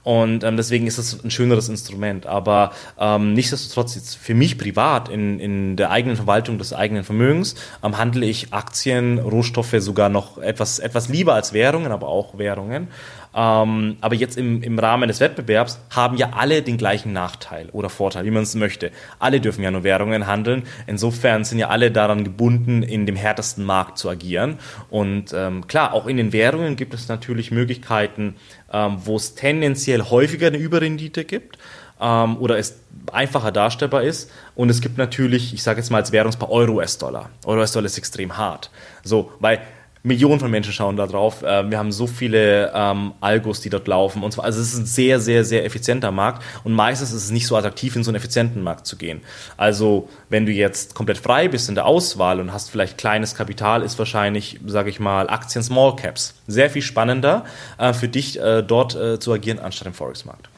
Und 0.04 0.44
ähm, 0.44 0.58
deswegen 0.58 0.86
ist 0.86 0.98
es 0.98 1.24
ein 1.24 1.32
schöneres 1.32 1.70
Instrument. 1.70 2.26
Aber 2.26 2.72
ähm, 3.00 3.34
nichtsdestotrotz 3.34 3.96
jetzt 3.96 4.18
für 4.18 4.34
mich 4.34 4.58
privat 4.58 5.10
in, 5.10 5.40
in 5.40 5.76
der 5.78 5.92
eigenen 5.92 6.18
Verwaltung 6.18 6.58
des 6.58 6.74
eigenen 6.74 7.04
Vermögens 7.04 7.56
ähm, 7.84 7.98
handle 7.98 8.26
ich 8.26 8.54
Aktien, 8.54 9.18
Rohstoffe 9.20 9.76
sogar 9.80 10.10
noch 10.10 10.38
etwas, 10.38 10.80
etwas 10.80 11.08
lieber 11.08 11.34
als 11.34 11.54
Währungen, 11.54 11.92
aber 11.92 12.10
auch 12.10 12.38
Währungen. 12.38 12.90
Ähm, 13.36 13.98
aber 14.02 14.16
jetzt 14.16 14.38
im, 14.38 14.62
im 14.62 14.78
Rahmen 14.78 15.08
des 15.08 15.20
Wettbewerbs 15.20 15.80
haben 15.90 16.18
ja 16.18 16.32
alle 16.34 16.62
den 16.62 16.78
gleichen 16.78 17.14
Nachteil 17.14 17.70
oder 17.72 17.90
Vorteil, 17.90 18.26
wie 18.26 18.32
man 18.32 18.44
es 18.44 18.56
möchte. 18.56 18.92
Alle 19.20 19.42
dürfen 19.42 19.64
ja 19.64 19.72
nur 19.72 19.84
Währungen 19.84 20.28
handeln. 20.28 20.64
Insofern 20.86 21.44
sind 21.44 21.60
ja 21.60 21.70
alle 21.70 21.92
daran 21.92 22.24
gebunden, 22.24 22.84
in 22.84 23.06
dem 23.06 23.16
härtesten 23.16 23.66
Markt 23.66 23.98
zu 23.98 24.10
agieren. 24.10 24.58
Und 24.90 25.34
ähm, 25.34 25.68
klar, 25.68 25.94
auch 25.94 26.08
in 26.08 26.18
den 26.18 26.32
Währungen 26.34 26.76
gibt 26.76 26.94
es 26.94 27.08
natürlich 27.08 27.52
Möglichkeiten, 27.52 28.36
ähm, 28.72 28.98
wo 29.04 29.16
es 29.16 29.36
tendenziell 29.36 30.04
häufiger 30.04 30.48
eine 30.48 30.58
Überrendite 30.58 31.26
gibt 31.26 31.58
ähm, 32.00 32.38
oder 32.38 32.58
es 32.58 32.80
einfacher 33.12 33.52
darstellbar 33.52 34.04
ist. 34.04 34.30
Und 34.56 34.70
es 34.70 34.82
gibt 34.82 34.98
natürlich, 34.98 35.54
ich 35.54 35.64
sage 35.64 35.80
jetzt 35.80 35.90
mal 35.90 35.98
als 35.98 36.12
Währungspaar 36.12 36.52
Euro-US-Dollar. 36.52 37.30
Euro-US-Dollar 37.46 37.86
ist 37.86 37.98
extrem 37.98 38.38
hart. 38.38 38.70
So, 39.04 39.32
weil 39.40 39.62
Millionen 40.06 40.42
von 40.42 40.52
Menschen 40.52 40.74
schauen 40.74 40.98
da 40.98 41.08
drauf. 41.08 41.44
Äh, 41.44 41.70
wir 41.72 41.78
haben 41.78 41.94
so 41.94 42.08
viele 42.08 42.72
ähm, 42.76 43.14
Algos, 43.22 43.62
die 43.62 43.70
dort 43.70 43.88
laufen. 43.88 44.22
Und 44.22 44.34
zwar, 44.34 44.44
also 44.44 44.60
es 44.60 44.74
ist 44.74 44.80
ein 44.80 44.86
sehr, 44.86 45.22
sehr, 45.22 45.46
sehr 45.46 45.64
effizienter 45.64 46.12
Markt. 46.12 46.44
Und 46.66 46.74
meistens 46.74 47.14
ist 47.14 47.24
es 47.24 47.32
nicht 47.32 47.48
so 47.48 47.56
attraktiv, 47.56 47.96
in 47.96 48.04
so 48.04 48.12
einen 48.12 48.18
effizienten 48.18 48.64
Markt 48.64 48.86
zu 48.86 48.98
gehen. 48.98 49.22
Also, 49.56 50.10
wenn 50.30 50.46
du 50.46 50.52
jetzt 50.52 50.94
komplett 50.94 51.18
frei 51.18 51.48
bist 51.48 51.70
in 51.70 51.76
der 51.76 51.86
Auswahl 51.86 52.42
und 52.42 52.52
hast 52.52 52.70
vielleicht 52.70 52.98
kleines 52.98 53.34
Kapital, 53.34 53.82
ist 53.82 53.98
wahrscheinlich, 53.98 54.60
sage 54.66 54.90
ich 54.90 55.00
mal, 55.00 55.30
Aktien 55.30 55.64
Small 55.64 55.96
Caps 55.96 56.36
sehr 56.48 56.70
viel 56.70 56.82
spannender 56.82 57.46
äh, 57.78 57.94
für 57.94 58.10
dich, 58.10 58.40
äh, 58.42 58.62
dort 58.62 58.96
äh, 58.96 59.20
zu 59.20 59.32
agieren, 59.32 59.60
anstatt 59.60 59.88
im 59.88 59.94
Forex-Markt. 59.94 60.50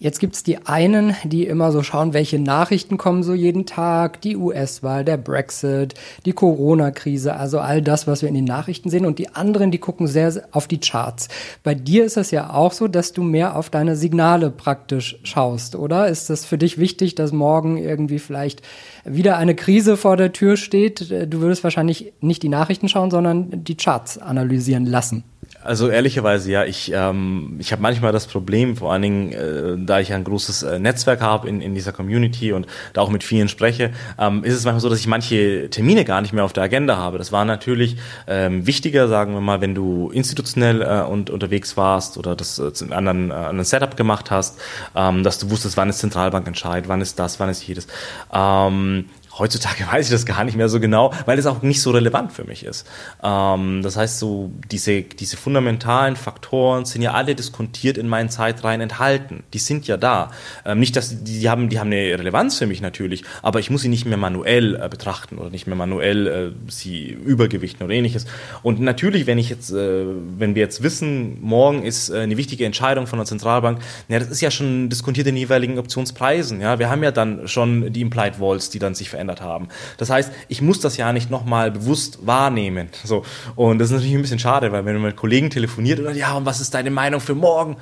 Jetzt 0.00 0.18
gibt 0.18 0.34
es 0.34 0.42
die 0.42 0.58
einen, 0.66 1.14
die 1.24 1.46
immer 1.46 1.70
so 1.70 1.82
schauen, 1.82 2.12
welche 2.12 2.38
Nachrichten 2.38 2.98
kommen 2.98 3.22
so 3.22 3.32
jeden 3.32 3.64
Tag, 3.64 4.20
die 4.20 4.36
US-Wahl, 4.36 5.04
der 5.04 5.16
Brexit, 5.16 5.94
die 6.26 6.32
Corona-Krise, 6.32 7.36
also 7.36 7.60
all 7.60 7.80
das, 7.80 8.06
was 8.06 8.20
wir 8.20 8.28
in 8.28 8.34
den 8.34 8.44
Nachrichten 8.44 8.90
sehen. 8.90 9.06
Und 9.06 9.18
die 9.18 9.30
anderen, 9.30 9.70
die 9.70 9.78
gucken 9.78 10.06
sehr 10.06 10.42
auf 10.50 10.66
die 10.66 10.80
Charts. 10.80 11.28
Bei 11.62 11.74
dir 11.74 12.04
ist 12.04 12.16
es 12.16 12.32
ja 12.32 12.52
auch 12.52 12.72
so, 12.72 12.88
dass 12.88 13.12
du 13.12 13.22
mehr 13.22 13.56
auf 13.56 13.70
deine 13.70 13.94
Signale 13.94 14.50
praktisch 14.50 15.18
schaust, 15.22 15.76
oder? 15.76 16.08
Ist 16.08 16.28
das 16.28 16.44
für 16.44 16.58
dich 16.58 16.76
wichtig, 16.78 17.14
dass 17.14 17.32
morgen 17.32 17.76
irgendwie 17.76 18.18
vielleicht 18.18 18.62
wieder 19.04 19.36
eine 19.36 19.54
Krise 19.54 19.96
vor 19.96 20.16
der 20.16 20.32
Tür 20.32 20.56
steht? 20.56 21.10
Du 21.10 21.40
würdest 21.40 21.62
wahrscheinlich 21.62 22.12
nicht 22.20 22.42
die 22.42 22.48
Nachrichten 22.48 22.88
schauen, 22.88 23.10
sondern 23.10 23.64
die 23.64 23.76
Charts 23.76 24.18
analysieren 24.18 24.86
lassen. 24.86 25.24
Also 25.64 25.88
ehrlicherweise 25.88 26.50
ja, 26.50 26.64
ich, 26.64 26.92
ähm, 26.94 27.56
ich 27.58 27.72
habe 27.72 27.80
manchmal 27.80 28.12
das 28.12 28.26
Problem, 28.26 28.76
vor 28.76 28.92
allen 28.92 29.02
Dingen, 29.02 29.32
äh, 29.32 29.76
da 29.78 29.98
ich 29.98 30.12
ein 30.12 30.22
großes 30.22 30.62
äh, 30.62 30.78
Netzwerk 30.78 31.22
habe 31.22 31.48
in, 31.48 31.62
in 31.62 31.74
dieser 31.74 31.92
Community 31.92 32.52
und 32.52 32.66
da 32.92 33.00
auch 33.00 33.08
mit 33.08 33.24
vielen 33.24 33.48
spreche, 33.48 33.90
ähm, 34.18 34.44
ist 34.44 34.54
es 34.54 34.64
manchmal 34.64 34.80
so, 34.80 34.90
dass 34.90 35.00
ich 35.00 35.06
manche 35.06 35.70
Termine 35.70 36.04
gar 36.04 36.20
nicht 36.20 36.34
mehr 36.34 36.44
auf 36.44 36.52
der 36.52 36.64
Agenda 36.64 36.98
habe. 36.98 37.16
Das 37.16 37.32
war 37.32 37.46
natürlich 37.46 37.96
ähm, 38.26 38.66
wichtiger, 38.66 39.08
sagen 39.08 39.32
wir 39.32 39.40
mal, 39.40 39.62
wenn 39.62 39.74
du 39.74 40.10
institutionell 40.10 40.82
äh, 40.82 41.00
und 41.00 41.30
unterwegs 41.30 41.78
warst 41.78 42.18
oder 42.18 42.36
das 42.36 42.58
äh, 42.58 42.70
in 42.80 42.92
anderen, 42.92 43.30
äh, 43.30 43.34
anderen 43.34 43.64
Setup 43.64 43.96
gemacht 43.96 44.30
hast, 44.30 44.60
ähm, 44.94 45.22
dass 45.22 45.38
du 45.38 45.50
wusstest, 45.50 45.78
wann 45.78 45.88
ist 45.88 46.00
Zentralbank 46.00 46.46
entscheidet, 46.46 46.88
wann 46.88 47.00
ist 47.00 47.18
das, 47.18 47.40
wann 47.40 47.48
ist 47.48 47.66
jedes. 47.66 47.86
Ähm, 48.32 49.06
Heutzutage 49.38 49.86
weiß 49.92 50.06
ich 50.06 50.12
das 50.12 50.26
gar 50.26 50.44
nicht 50.44 50.56
mehr 50.56 50.68
so 50.68 50.80
genau, 50.80 51.12
weil 51.26 51.38
es 51.38 51.46
auch 51.46 51.62
nicht 51.62 51.80
so 51.80 51.90
relevant 51.90 52.32
für 52.32 52.44
mich 52.44 52.64
ist. 52.64 52.86
Ähm, 53.22 53.82
das 53.82 53.96
heißt, 53.96 54.18
so 54.18 54.50
diese, 54.70 55.02
diese 55.02 55.36
fundamentalen 55.36 56.16
Faktoren 56.16 56.84
sind 56.84 57.02
ja 57.02 57.12
alle 57.12 57.34
diskontiert 57.34 57.98
in 57.98 58.08
meinen 58.08 58.28
Zeitreihen 58.28 58.80
enthalten. 58.80 59.42
Die 59.52 59.58
sind 59.58 59.86
ja 59.86 59.96
da. 59.96 60.30
Ähm, 60.64 60.78
nicht, 60.78 60.96
dass 60.96 61.24
die, 61.24 61.40
die, 61.40 61.50
haben, 61.50 61.68
die 61.68 61.80
haben 61.80 61.88
eine 61.88 62.18
Relevanz 62.18 62.58
für 62.58 62.66
mich 62.66 62.80
natürlich, 62.80 63.24
aber 63.42 63.58
ich 63.58 63.70
muss 63.70 63.82
sie 63.82 63.88
nicht 63.88 64.06
mehr 64.06 64.16
manuell 64.16 64.76
äh, 64.76 64.88
betrachten 64.88 65.38
oder 65.38 65.50
nicht 65.50 65.66
mehr 65.66 65.76
manuell 65.76 66.26
äh, 66.26 66.70
sie 66.70 67.08
übergewichten 67.08 67.84
oder 67.84 67.94
ähnliches. 67.94 68.26
Und 68.62 68.80
natürlich, 68.80 69.26
wenn 69.26 69.38
ich 69.38 69.50
jetzt, 69.50 69.72
äh, 69.72 70.04
wenn 70.38 70.54
wir 70.54 70.62
jetzt 70.62 70.82
wissen, 70.82 71.38
morgen 71.40 71.84
ist 71.84 72.10
äh, 72.10 72.20
eine 72.20 72.36
wichtige 72.36 72.64
Entscheidung 72.64 73.06
von 73.06 73.18
der 73.18 73.26
Zentralbank, 73.26 73.80
ja, 74.08 74.18
das 74.18 74.28
ist 74.28 74.40
ja 74.40 74.50
schon 74.50 74.88
diskontiert 74.88 75.26
in 75.26 75.36
jeweiligen 75.36 75.78
Optionspreisen. 75.78 76.60
Ja, 76.60 76.78
wir 76.78 76.90
haben 76.90 77.02
ja 77.02 77.10
dann 77.10 77.48
schon 77.48 77.92
die 77.92 78.00
Implied 78.00 78.40
Walls, 78.40 78.70
die 78.70 78.78
dann 78.78 78.94
sich 78.94 79.10
verändern 79.10 79.23
verändert 79.24 79.40
haben. 79.40 79.68
Das 79.96 80.10
heißt, 80.10 80.32
ich 80.48 80.62
muss 80.62 80.80
das 80.80 80.96
ja 80.96 81.12
nicht 81.12 81.30
nochmal 81.30 81.70
bewusst 81.70 82.26
wahrnehmen. 82.26 82.88
So. 83.04 83.24
Und 83.56 83.78
das 83.78 83.88
ist 83.88 83.92
natürlich 83.92 84.14
ein 84.14 84.22
bisschen 84.22 84.38
schade, 84.38 84.72
weil 84.72 84.84
wenn 84.84 84.94
man 84.94 85.02
mit 85.02 85.16
Kollegen 85.16 85.50
telefoniert 85.50 86.00
und 86.00 86.14
ja, 86.14 86.34
und 86.34 86.44
was 86.46 86.60
ist 86.60 86.74
deine 86.74 86.90
Meinung 86.90 87.20
für 87.20 87.34
morgen? 87.34 87.76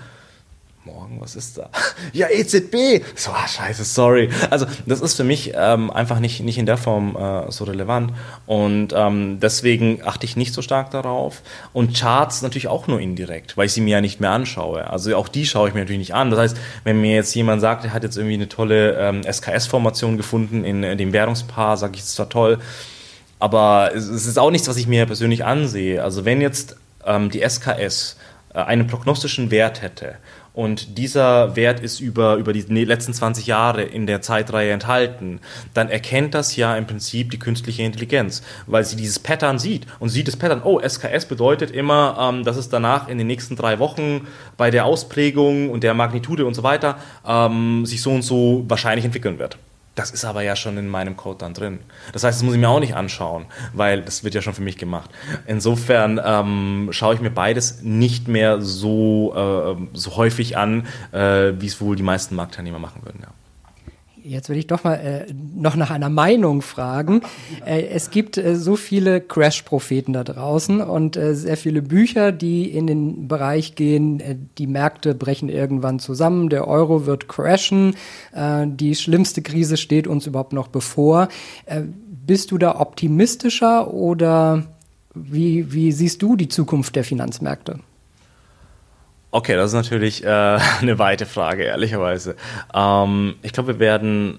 Morgen, 0.85 1.21
was 1.21 1.37
ist 1.37 1.59
da? 1.59 1.71
Ja, 2.13 2.29
EZB! 2.29 3.05
So, 3.15 3.31
ah, 3.31 3.47
scheiße, 3.47 3.85
sorry. 3.85 4.31
Also, 4.51 4.67
das 4.87 5.01
ist 5.01 5.15
für 5.15 5.25
mich 5.25 5.53
ähm, 5.55 5.91
einfach 5.91 6.19
nicht, 6.19 6.41
nicht 6.41 6.59
in 6.59 6.67
der 6.67 6.77
Form 6.77 7.17
äh, 7.17 7.51
so 7.51 7.65
relevant. 7.65 8.13
Und 8.47 8.93
ähm, 8.95 9.39
deswegen 9.41 10.01
achte 10.05 10.27
ich 10.27 10.37
nicht 10.37 10.53
so 10.53 10.63
stark 10.63 10.91
darauf. 10.91 11.43
Und 11.73 11.97
Charts 11.97 12.43
natürlich 12.43 12.69
auch 12.69 12.87
nur 12.89 13.01
indirekt, 13.01 13.57
weil 13.57 13.67
ich 13.67 13.73
sie 13.73 13.81
mir 13.81 13.93
ja 13.93 14.01
nicht 14.01 14.21
mehr 14.21 14.31
anschaue. 14.31 14.91
Also 14.91 15.17
auch 15.17 15.29
die 15.29 15.47
schaue 15.47 15.69
ich 15.69 15.75
mir 15.75 15.81
natürlich 15.81 16.01
nicht 16.01 16.15
an. 16.15 16.31
Das 16.31 16.41
heißt, 16.41 16.57
wenn 16.85 17.01
mir 17.01 17.15
jetzt 17.15 17.35
jemand 17.35 17.61
sagt, 17.61 17.85
er 17.85 17.93
hat 17.93 18.03
jetzt 18.03 18.17
irgendwie 18.17 18.35
eine 18.35 18.49
tolle 18.49 18.97
ähm, 18.99 19.23
SKS-Formation 19.23 20.17
gefunden 20.17 20.65
in, 20.65 20.83
in 20.83 20.99
dem 20.99 21.13
Währungspaar, 21.13 21.77
sage 21.77 21.95
ich, 21.95 22.01
ist 22.01 22.15
zwar 22.15 22.29
toll. 22.29 22.59
Aber 23.39 23.93
es, 23.95 24.09
es 24.09 24.27
ist 24.27 24.39
auch 24.39 24.51
nichts, 24.51 24.69
was 24.69 24.77
ich 24.77 24.87
mir 24.87 25.07
persönlich 25.07 25.45
ansehe. 25.45 26.03
Also 26.03 26.25
wenn 26.25 26.41
jetzt 26.41 26.77
ähm, 27.07 27.31
die 27.31 27.49
SKS 27.49 28.17
äh, 28.55 28.59
einen 28.59 28.87
prognostischen 28.87 29.51
Wert 29.51 29.83
hätte 29.83 30.17
und 30.55 30.99
dieser 30.99 31.57
Wert 31.57 31.81
ist 31.81 32.01
über, 32.01 32.37
über 32.37 32.53
die 32.53 32.65
ne, 32.69 32.85
letzten 32.85 33.15
20 33.15 33.47
Jahre 33.47 33.83
in 33.83 34.07
der 34.07 34.21
Zeitreihe 34.21 34.71
enthalten, 34.71 35.41
dann 35.75 35.89
erkennt 35.89 36.35
das 36.35 36.57
ja 36.57 36.77
im 36.77 36.87
Prinzip 36.87 37.31
die 37.31 37.39
künstliche 37.39 37.83
Intelligenz, 37.83 38.43
weil 38.67 38.85
sie 38.85 38.97
dieses 38.97 39.19
Pattern 39.19 39.59
sieht 39.59 39.87
und 39.99 40.11
sieht 40.11 40.29
das 40.29 40.37
Pattern, 40.37 40.63
oh, 40.63 40.81
SKS 40.81 41.27
bedeutet 41.27 41.71
immer, 41.71 42.17
ähm, 42.21 42.45
dass 42.45 42.57
es 42.57 42.69
danach 42.69 43.09
in 43.09 43.19
den 43.19 43.27
nächsten 43.27 43.57
drei 43.57 43.79
Wochen 43.79 44.27
bei 44.57 44.71
der 44.71 44.85
Ausprägung 44.85 45.71
und 45.71 45.83
der 45.83 45.95
Magnitude 45.95 46.45
und 46.45 46.55
so 46.55 46.63
weiter 46.63 46.99
ähm, 47.27 47.87
sich 47.87 48.03
so 48.03 48.11
und 48.11 48.23
so 48.23 48.65
wahrscheinlich 48.69 49.05
entwickeln 49.05 49.39
wird. 49.39 49.59
Das 49.95 50.11
ist 50.11 50.25
aber 50.25 50.43
ja 50.43 50.57
schon 50.57 50.79
in 50.79 50.89
meinem 50.89 51.17
Code 51.17 51.39
dann 51.39 51.53
drin. 51.53 51.81
Das 52.13 52.25
heißt, 52.25 52.39
das 52.39 52.43
muss 52.43 52.55
ich 52.55 52.61
mir 52.61 52.69
auch 52.69 52.81
nicht 52.81 52.95
anschauen, 52.95 53.45
weil 53.75 54.01
das 54.03 54.25
wird 54.25 54.35
ja 54.35 54.41
schon 54.41 54.55
für 54.55 54.63
mich 54.63 54.79
gemacht. 54.79 55.11
Insofern 55.47 56.19
ähm, 56.25 56.89
schaue 56.93 57.15
ich 57.15 57.21
mir 57.21 57.31
beides 57.31 57.83
nicht 57.83 58.27
mehr 58.27 58.63
so, 58.63 59.35
äh, 59.37 59.97
so 59.97 60.17
häufig 60.17 60.57
an, 60.57 60.87
äh, 61.13 61.53
wie 61.59 61.67
es 61.67 61.81
wohl 61.81 61.97
die 61.97 62.03
meisten 62.03 62.35
Marktteilnehmer 62.37 62.79
machen 62.79 63.03
würden. 63.05 63.21
Ja. 63.23 63.29
Jetzt 64.25 64.49
will 64.49 64.57
ich 64.57 64.69
doch 64.69 64.85
mal 64.85 64.95
äh, 64.95 65.27
noch 65.33 65.75
nach 65.75 65.91
einer 65.91 66.09
Meinung 66.09 66.63
fragen. 66.63 67.23
Äh, 67.65 67.87
es 67.87 68.11
gibt 68.11 68.39
äh, 68.39 68.55
so 68.55 68.77
viele 68.77 69.21
Crash-Propheten 69.21 70.13
da 70.13 70.23
draußen 70.23 70.81
und 70.81 71.17
äh, 71.17 71.35
sehr 71.35 71.57
viele 71.57 71.83
Bücher, 71.83 72.31
die 72.31 72.71
in 72.71 72.87
den 72.87 73.27
Bereich 73.27 73.75
gehen, 73.75 74.21
äh, 74.21 74.37
die 74.59 74.69
Märkte 74.69 75.15
brechen 75.17 75.49
irgendwann 75.49 75.99
zusammen, 75.99 76.51
der 76.51 76.69
Euro 76.69 77.05
wird 77.05 77.27
crashen, 77.27 77.97
äh, 78.33 78.67
die 78.69 78.95
schlimmste 78.95 79.43
Krise 79.43 79.77
steht 79.77 80.07
uns 80.07 80.27
überhaupt 80.27 80.53
noch 80.53 80.69
bevor. 80.69 81.29
Äh, 81.67 81.83
bist 82.25 82.53
du 82.53 82.59
da 82.59 82.79
optimistischer 82.79 83.93
oder 83.93 84.63
wie, 85.15 85.73
wie 85.73 85.91
siehst 85.91 86.23
du 86.23 86.37
die 86.37 86.49
Zukunft 86.49 86.95
der 86.95 87.05
Finanzmärkte? 87.05 87.81
Okay, 89.35 89.57
das 89.57 89.69
ist 89.69 89.75
natürlich 89.75 90.25
äh, 90.25 90.29
eine 90.81 90.99
weite 90.99 91.25
Frage, 91.25 91.65
ehrlicherweise. 91.65 92.37
Ähm, 92.75 93.37
ich 93.41 93.53
glaube, 93.53 93.75
wir 93.75 93.81
werden 93.81 94.39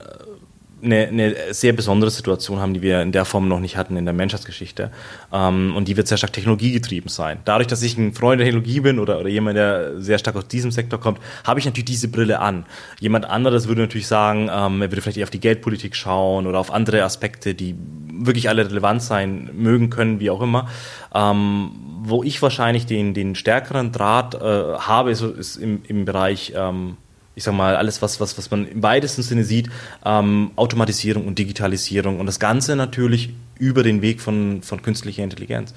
eine, 0.83 1.07
eine, 1.07 1.35
sehr 1.53 1.73
besondere 1.73 2.11
Situation 2.11 2.59
haben, 2.59 2.73
die 2.73 2.81
wir 2.81 3.01
in 3.01 3.11
der 3.11 3.25
Form 3.25 3.47
noch 3.47 3.59
nicht 3.59 3.77
hatten 3.77 3.97
in 3.97 4.05
der 4.05 4.13
Menschheitsgeschichte. 4.13 4.91
Ähm, 5.31 5.75
und 5.75 5.87
die 5.87 5.97
wird 5.97 6.07
sehr 6.07 6.17
stark 6.17 6.33
technologiegetrieben 6.33 7.09
sein. 7.09 7.39
Dadurch, 7.45 7.67
dass 7.67 7.81
ich 7.81 7.97
ein 7.97 8.13
Freund 8.13 8.39
der 8.39 8.45
Technologie 8.45 8.81
bin 8.81 8.99
oder, 8.99 9.19
oder 9.19 9.29
jemand, 9.29 9.57
der 9.57 10.01
sehr 10.01 10.17
stark 10.17 10.35
aus 10.35 10.47
diesem 10.47 10.71
Sektor 10.71 10.99
kommt, 10.99 11.19
habe 11.43 11.59
ich 11.59 11.65
natürlich 11.65 11.85
diese 11.85 12.07
Brille 12.07 12.39
an. 12.39 12.65
Jemand 12.99 13.25
anderes 13.25 13.67
würde 13.67 13.81
natürlich 13.81 14.07
sagen, 14.07 14.49
ähm, 14.53 14.81
er 14.81 14.91
würde 14.91 15.01
vielleicht 15.01 15.17
eher 15.17 15.25
auf 15.25 15.29
die 15.29 15.39
Geldpolitik 15.39 15.95
schauen 15.95 16.47
oder 16.47 16.59
auf 16.59 16.71
andere 16.71 17.03
Aspekte, 17.03 17.55
die 17.55 17.75
wirklich 18.11 18.49
alle 18.49 18.69
relevant 18.69 19.01
sein 19.01 19.49
mögen 19.53 19.89
können, 19.89 20.19
wie 20.19 20.29
auch 20.29 20.41
immer. 20.41 20.67
Ähm, 21.13 21.71
wo 22.05 22.21
ich 22.21 22.41
wahrscheinlich 22.41 22.85
den, 22.85 23.13
den 23.13 23.33
stärkeren 23.35 23.91
Draht 23.91 24.35
äh, 24.35 24.39
habe, 24.39 25.11
ist, 25.11 25.21
ist 25.21 25.55
im, 25.55 25.83
im 25.87 26.03
Bereich 26.03 26.53
ähm, 26.55 26.97
ich 27.35 27.43
sag 27.43 27.53
mal, 27.53 27.75
alles, 27.75 28.01
was, 28.01 28.19
was, 28.19 28.37
was 28.37 28.51
man 28.51 28.67
im 28.67 28.83
weitesten 28.83 29.23
Sinne 29.23 29.43
sieht, 29.43 29.69
ähm, 30.05 30.51
Automatisierung 30.55 31.25
und 31.25 31.39
Digitalisierung 31.39 32.19
und 32.19 32.25
das 32.25 32.39
Ganze 32.39 32.75
natürlich 32.75 33.33
über 33.57 33.83
den 33.83 34.01
Weg 34.01 34.21
von, 34.21 34.61
von 34.61 34.81
künstlicher 34.81 35.23
Intelligenz. 35.23 35.73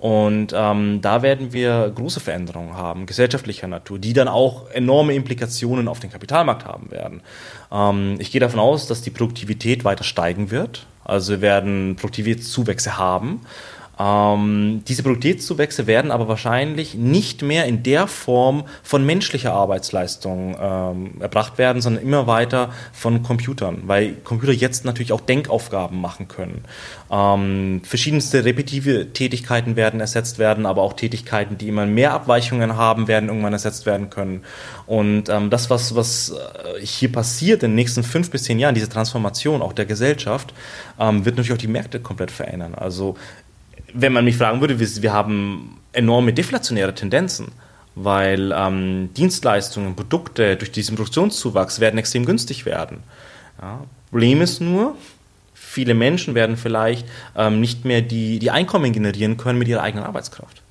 Und 0.00 0.54
ähm, 0.56 1.00
da 1.02 1.20
werden 1.20 1.52
wir 1.52 1.92
große 1.94 2.20
Veränderungen 2.20 2.74
haben, 2.74 3.04
gesellschaftlicher 3.04 3.68
Natur, 3.68 3.98
die 3.98 4.14
dann 4.14 4.28
auch 4.28 4.70
enorme 4.70 5.12
Implikationen 5.12 5.88
auf 5.88 6.00
den 6.00 6.10
Kapitalmarkt 6.10 6.64
haben 6.64 6.90
werden. 6.90 7.20
Ähm, 7.70 8.16
ich 8.18 8.32
gehe 8.32 8.40
davon 8.40 8.60
aus, 8.60 8.86
dass 8.86 9.02
die 9.02 9.10
Produktivität 9.10 9.84
weiter 9.84 10.04
steigen 10.04 10.50
wird. 10.50 10.86
Also 11.04 11.32
wir 11.32 11.40
werden 11.42 11.96
Produktivitätszuwächse 11.96 12.96
haben. 12.96 13.42
Ähm, 14.00 14.82
diese 14.88 15.02
Produktivitätszuwächse 15.02 15.86
werden 15.86 16.10
aber 16.10 16.26
wahrscheinlich 16.26 16.94
nicht 16.94 17.42
mehr 17.42 17.66
in 17.66 17.82
der 17.82 18.06
Form 18.06 18.64
von 18.82 19.04
menschlicher 19.04 19.52
Arbeitsleistung 19.52 20.56
ähm, 20.58 21.20
erbracht 21.20 21.58
werden, 21.58 21.82
sondern 21.82 22.02
immer 22.02 22.26
weiter 22.26 22.70
von 22.94 23.22
Computern, 23.22 23.82
weil 23.84 24.14
Computer 24.24 24.52
jetzt 24.52 24.86
natürlich 24.86 25.12
auch 25.12 25.20
Denkaufgaben 25.20 26.00
machen 26.00 26.28
können. 26.28 26.64
Ähm, 27.10 27.82
verschiedenste 27.84 28.44
repetitive 28.46 29.12
Tätigkeiten 29.12 29.76
werden 29.76 30.00
ersetzt 30.00 30.38
werden, 30.38 30.64
aber 30.64 30.80
auch 30.80 30.94
Tätigkeiten, 30.94 31.58
die 31.58 31.68
immer 31.68 31.84
mehr 31.84 32.14
Abweichungen 32.14 32.76
haben, 32.76 33.06
werden 33.06 33.28
irgendwann 33.28 33.52
ersetzt 33.52 33.84
werden 33.84 34.08
können. 34.08 34.44
Und 34.86 35.28
ähm, 35.28 35.50
das, 35.50 35.68
was, 35.68 35.94
was 35.94 36.30
äh, 36.30 36.80
hier 36.80 37.12
passiert 37.12 37.62
in 37.62 37.72
den 37.72 37.74
nächsten 37.74 38.02
fünf 38.02 38.30
bis 38.30 38.44
zehn 38.44 38.58
Jahren, 38.58 38.74
diese 38.74 38.88
Transformation 38.88 39.60
auch 39.60 39.74
der 39.74 39.84
Gesellschaft, 39.84 40.54
ähm, 40.98 41.26
wird 41.26 41.36
natürlich 41.36 41.52
auch 41.52 41.60
die 41.60 41.68
Märkte 41.68 42.00
komplett 42.00 42.30
verändern. 42.30 42.74
Also 42.74 43.16
wenn 43.94 44.12
man 44.12 44.24
mich 44.24 44.36
fragen 44.36 44.60
würde, 44.60 44.78
wir, 44.78 45.12
haben 45.12 45.78
enorme 45.92 46.32
deflationäre 46.32 46.94
Tendenzen, 46.94 47.48
weil 47.94 48.52
ähm, 48.56 49.10
Dienstleistungen, 49.14 49.96
Produkte 49.96 50.56
durch 50.56 50.70
diesen 50.70 50.96
Produktionszuwachs 50.96 51.80
werden 51.80 51.98
extrem 51.98 52.24
günstig 52.24 52.66
werden. 52.66 52.98
Ja. 53.60 53.84
Problem 54.10 54.40
ist 54.40 54.60
nur, 54.60 54.96
viele 55.54 55.94
Menschen 55.94 56.34
werden 56.34 56.56
vielleicht 56.56 57.06
ähm, 57.36 57.60
nicht 57.60 57.84
mehr 57.84 58.02
die, 58.02 58.38
die 58.38 58.50
Einkommen 58.50 58.92
generieren 58.92 59.36
können 59.36 59.58
mit 59.58 59.68
ihrer 59.68 59.82
eigenen 59.82 60.04
Arbeitskraft. 60.04 60.62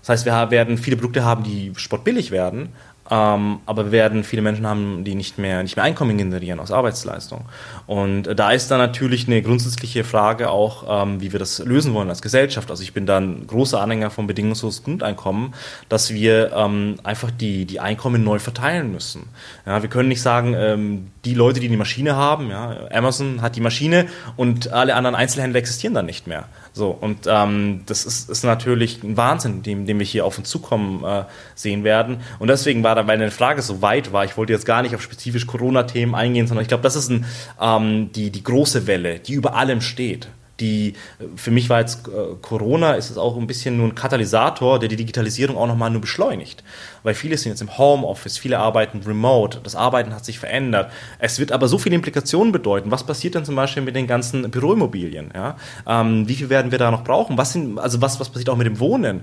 Das 0.00 0.08
heißt, 0.08 0.26
wir 0.26 0.50
werden 0.50 0.78
viele 0.78 0.96
Produkte 0.96 1.24
haben, 1.24 1.44
die 1.44 1.72
sportbillig 1.76 2.30
werden, 2.30 2.70
ähm, 3.10 3.60
aber 3.64 3.86
wir 3.86 3.92
werden 3.92 4.22
viele 4.24 4.42
Menschen 4.42 4.66
haben, 4.66 5.04
die 5.04 5.14
nicht 5.14 5.38
mehr, 5.38 5.62
nicht 5.62 5.76
mehr 5.76 5.84
Einkommen 5.84 6.18
generieren 6.18 6.60
aus 6.60 6.70
Arbeitsleistung. 6.70 7.46
Und 7.86 8.26
äh, 8.26 8.34
da 8.34 8.50
ist 8.50 8.70
dann 8.70 8.78
natürlich 8.78 9.26
eine 9.26 9.40
grundsätzliche 9.40 10.04
Frage 10.04 10.50
auch, 10.50 11.04
ähm, 11.04 11.20
wie 11.20 11.32
wir 11.32 11.38
das 11.38 11.58
lösen 11.60 11.94
wollen 11.94 12.10
als 12.10 12.20
Gesellschaft. 12.20 12.70
Also 12.70 12.82
ich 12.82 12.92
bin 12.92 13.06
dann 13.06 13.46
großer 13.46 13.80
Anhänger 13.80 14.10
von 14.10 14.26
bedingungsloses 14.26 14.82
Grundeinkommen, 14.82 15.54
dass 15.88 16.12
wir 16.12 16.52
ähm, 16.52 16.96
einfach 17.02 17.30
die, 17.30 17.64
die 17.64 17.80
Einkommen 17.80 18.24
neu 18.24 18.38
verteilen 18.38 18.92
müssen. 18.92 19.28
Ja, 19.64 19.82
wir 19.82 19.88
können 19.88 20.08
nicht 20.08 20.22
sagen, 20.22 20.54
ähm, 20.54 21.10
die 21.24 21.34
Leute, 21.34 21.60
die 21.60 21.68
die 21.68 21.76
Maschine 21.76 22.16
haben, 22.16 22.50
ja, 22.50 22.88
Amazon 22.92 23.40
hat 23.40 23.56
die 23.56 23.60
Maschine 23.60 24.06
und 24.36 24.72
alle 24.72 24.94
anderen 24.94 25.14
Einzelhändler 25.14 25.58
existieren 25.58 25.94
dann 25.94 26.06
nicht 26.06 26.26
mehr. 26.26 26.44
So, 26.78 26.90
und 26.90 27.26
ähm, 27.26 27.82
das 27.86 28.06
ist, 28.06 28.30
ist 28.30 28.44
natürlich 28.44 29.02
ein 29.02 29.16
Wahnsinn, 29.16 29.64
dem, 29.64 29.84
dem 29.84 29.98
wir 29.98 30.06
hier 30.06 30.24
auf 30.24 30.38
uns 30.38 30.48
zukommen 30.48 31.02
äh, 31.02 31.24
sehen 31.56 31.82
werden. 31.82 32.18
Und 32.38 32.46
deswegen 32.46 32.84
war 32.84 32.94
da, 32.94 33.04
weil 33.08 33.20
eine 33.20 33.32
Frage 33.32 33.62
so 33.62 33.82
weit 33.82 34.12
war, 34.12 34.24
ich 34.24 34.36
wollte 34.36 34.52
jetzt 34.52 34.64
gar 34.64 34.82
nicht 34.82 34.94
auf 34.94 35.02
spezifisch 35.02 35.48
Corona-Themen 35.48 36.14
eingehen, 36.14 36.46
sondern 36.46 36.62
ich 36.62 36.68
glaube, 36.68 36.84
das 36.84 36.94
ist 36.94 37.10
ein, 37.10 37.24
ähm, 37.60 38.12
die, 38.12 38.30
die 38.30 38.44
große 38.44 38.86
Welle, 38.86 39.18
die 39.18 39.32
über 39.32 39.56
allem 39.56 39.80
steht 39.80 40.28
die 40.60 40.94
für 41.36 41.52
mich 41.52 41.70
war 41.70 41.78
jetzt 41.80 42.08
äh, 42.08 42.34
Corona 42.42 42.94
ist 42.94 43.10
es 43.10 43.16
auch 43.18 43.36
ein 43.36 43.46
bisschen 43.46 43.76
nur 43.76 43.86
ein 43.86 43.94
Katalysator, 43.94 44.78
der 44.78 44.88
die 44.88 44.96
Digitalisierung 44.96 45.56
auch 45.56 45.68
nochmal 45.68 45.90
nur 45.90 46.00
beschleunigt. 46.00 46.64
Weil 47.02 47.14
viele 47.14 47.36
sind 47.36 47.50
jetzt 47.50 47.60
im 47.60 47.78
Homeoffice, 47.78 48.38
viele 48.38 48.58
arbeiten 48.58 49.00
remote, 49.06 49.60
das 49.62 49.74
Arbeiten 49.74 50.14
hat 50.14 50.24
sich 50.24 50.38
verändert. 50.38 50.90
Es 51.18 51.38
wird 51.38 51.52
aber 51.52 51.68
so 51.68 51.78
viele 51.78 51.94
Implikationen 51.94 52.52
bedeuten. 52.52 52.90
Was 52.90 53.04
passiert 53.04 53.34
denn 53.34 53.44
zum 53.44 53.56
Beispiel 53.56 53.82
mit 53.82 53.96
den 53.96 54.06
ganzen 54.06 54.50
Büroimmobilien? 54.50 55.30
Ja? 55.34 55.56
Ähm, 55.86 56.28
wie 56.28 56.34
viel 56.34 56.48
werden 56.48 56.70
wir 56.70 56.78
da 56.78 56.90
noch 56.90 57.04
brauchen? 57.04 57.38
Was 57.38 57.52
sind, 57.52 57.78
also 57.78 58.00
was, 58.00 58.20
was 58.20 58.28
passiert 58.28 58.50
auch 58.50 58.56
mit 58.56 58.66
dem 58.66 58.80
Wohnen? 58.80 59.22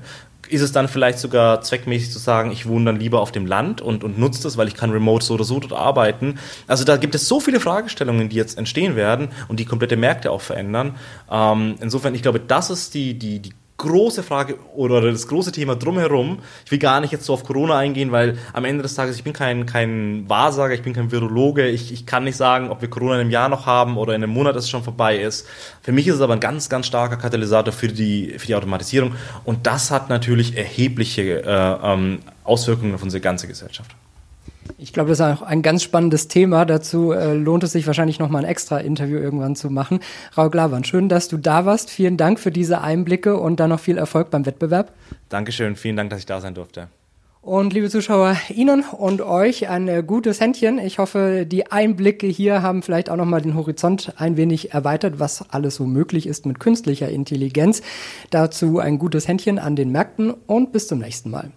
ist 0.49 0.61
es 0.61 0.71
dann 0.71 0.87
vielleicht 0.87 1.19
sogar 1.19 1.61
zweckmäßig 1.61 2.11
zu 2.11 2.19
sagen, 2.19 2.51
ich 2.51 2.67
wohne 2.67 2.85
dann 2.85 2.99
lieber 2.99 3.21
auf 3.21 3.31
dem 3.31 3.45
Land 3.45 3.81
und, 3.81 4.03
und 4.03 4.17
nutze 4.19 4.43
das, 4.43 4.57
weil 4.57 4.67
ich 4.67 4.75
kann 4.75 4.91
remote 4.91 5.25
so 5.25 5.33
oder 5.33 5.43
so 5.43 5.59
dort 5.59 5.73
arbeiten. 5.73 6.39
Also 6.67 6.83
da 6.83 6.97
gibt 6.97 7.15
es 7.15 7.27
so 7.27 7.39
viele 7.39 7.59
Fragestellungen, 7.59 8.29
die 8.29 8.35
jetzt 8.35 8.57
entstehen 8.57 8.95
werden 8.95 9.29
und 9.47 9.59
die 9.59 9.65
komplette 9.65 9.97
Märkte 9.97 10.31
auch 10.31 10.41
verändern. 10.41 10.95
Ähm, 11.31 11.75
insofern, 11.81 12.15
ich 12.15 12.21
glaube, 12.21 12.39
das 12.39 12.69
ist 12.69 12.93
die, 12.93 13.17
die, 13.17 13.39
die 13.39 13.53
große 13.85 14.23
Frage 14.23 14.57
oder 14.75 15.01
das 15.01 15.27
große 15.27 15.51
Thema 15.51 15.75
drumherum. 15.75 16.39
Ich 16.65 16.71
will 16.71 16.79
gar 16.79 16.99
nicht 17.01 17.11
jetzt 17.11 17.25
so 17.25 17.33
auf 17.33 17.43
Corona 17.43 17.77
eingehen, 17.77 18.11
weil 18.11 18.37
am 18.53 18.65
Ende 18.65 18.83
des 18.83 18.95
Tages, 18.95 19.15
ich 19.15 19.23
bin 19.23 19.33
kein, 19.33 19.65
kein 19.65 20.27
Wahrsager, 20.27 20.73
ich 20.73 20.81
bin 20.81 20.93
kein 20.93 21.11
Virologe, 21.11 21.67
ich, 21.67 21.93
ich 21.93 22.05
kann 22.05 22.23
nicht 22.23 22.37
sagen, 22.37 22.69
ob 22.69 22.81
wir 22.81 22.89
Corona 22.89 23.15
in 23.15 23.21
einem 23.21 23.31
Jahr 23.31 23.49
noch 23.49 23.65
haben 23.65 23.97
oder 23.97 24.15
in 24.15 24.23
einem 24.23 24.33
Monat, 24.33 24.55
dass 24.55 24.65
es 24.65 24.69
schon 24.69 24.83
vorbei 24.83 25.17
ist. 25.17 25.47
Für 25.81 25.91
mich 25.91 26.07
ist 26.07 26.15
es 26.15 26.21
aber 26.21 26.33
ein 26.33 26.39
ganz, 26.39 26.69
ganz 26.69 26.87
starker 26.87 27.17
Katalysator 27.17 27.73
für 27.73 27.87
die, 27.87 28.35
für 28.37 28.47
die 28.47 28.55
Automatisierung 28.55 29.13
und 29.43 29.67
das 29.67 29.91
hat 29.91 30.09
natürlich 30.09 30.57
erhebliche 30.57 31.43
äh, 31.43 31.93
ähm, 31.93 32.19
Auswirkungen 32.43 32.95
auf 32.95 33.03
unsere 33.03 33.21
ganze 33.21 33.47
Gesellschaft. 33.47 33.95
Ich 34.77 34.93
glaube, 34.93 35.09
das 35.09 35.19
ist 35.19 35.25
auch 35.25 35.41
ein 35.41 35.61
ganz 35.61 35.83
spannendes 35.83 36.27
Thema. 36.27 36.65
Dazu 36.65 37.11
äh, 37.11 37.33
lohnt 37.33 37.63
es 37.63 37.71
sich 37.71 37.87
wahrscheinlich 37.87 38.19
noch 38.19 38.29
mal 38.29 38.39
ein 38.39 38.45
extra 38.45 38.77
Interview 38.79 39.17
irgendwann 39.17 39.55
zu 39.55 39.69
machen. 39.69 39.99
Raul 40.37 40.49
Glavan, 40.49 40.83
schön, 40.83 41.09
dass 41.09 41.27
du 41.27 41.37
da 41.37 41.65
warst. 41.65 41.89
Vielen 41.89 42.17
Dank 42.17 42.39
für 42.39 42.51
diese 42.51 42.81
Einblicke 42.81 43.37
und 43.37 43.59
dann 43.59 43.69
noch 43.69 43.79
viel 43.79 43.97
Erfolg 43.97 44.31
beim 44.31 44.45
Wettbewerb. 44.45 44.91
Dankeschön, 45.29 45.75
vielen 45.75 45.95
Dank, 45.95 46.09
dass 46.09 46.19
ich 46.19 46.25
da 46.25 46.41
sein 46.41 46.55
durfte. 46.55 46.87
Und 47.45 47.73
liebe 47.73 47.91
Zuschauer, 47.91 48.37
Ihnen 48.49 48.83
und 48.83 49.21
euch 49.21 49.69
ein 49.69 49.87
äh, 49.87 50.03
gutes 50.05 50.41
Händchen. 50.41 50.79
Ich 50.79 50.97
hoffe, 50.97 51.45
die 51.45 51.71
Einblicke 51.71 52.25
hier 52.25 52.63
haben 52.63 52.81
vielleicht 52.81 53.07
auch 53.11 53.17
nochmal 53.17 53.43
den 53.43 53.53
Horizont 53.53 54.13
ein 54.17 54.35
wenig 54.35 54.73
erweitert, 54.73 55.19
was 55.19 55.47
alles 55.51 55.75
so 55.75 55.85
möglich 55.85 56.25
ist 56.25 56.47
mit 56.47 56.59
künstlicher 56.59 57.07
Intelligenz. 57.07 57.83
Dazu 58.31 58.79
ein 58.79 58.97
gutes 58.97 59.27
Händchen 59.27 59.59
an 59.59 59.75
den 59.75 59.91
Märkten 59.91 60.31
und 60.47 60.71
bis 60.71 60.87
zum 60.87 60.97
nächsten 60.97 61.29
Mal. 61.29 61.51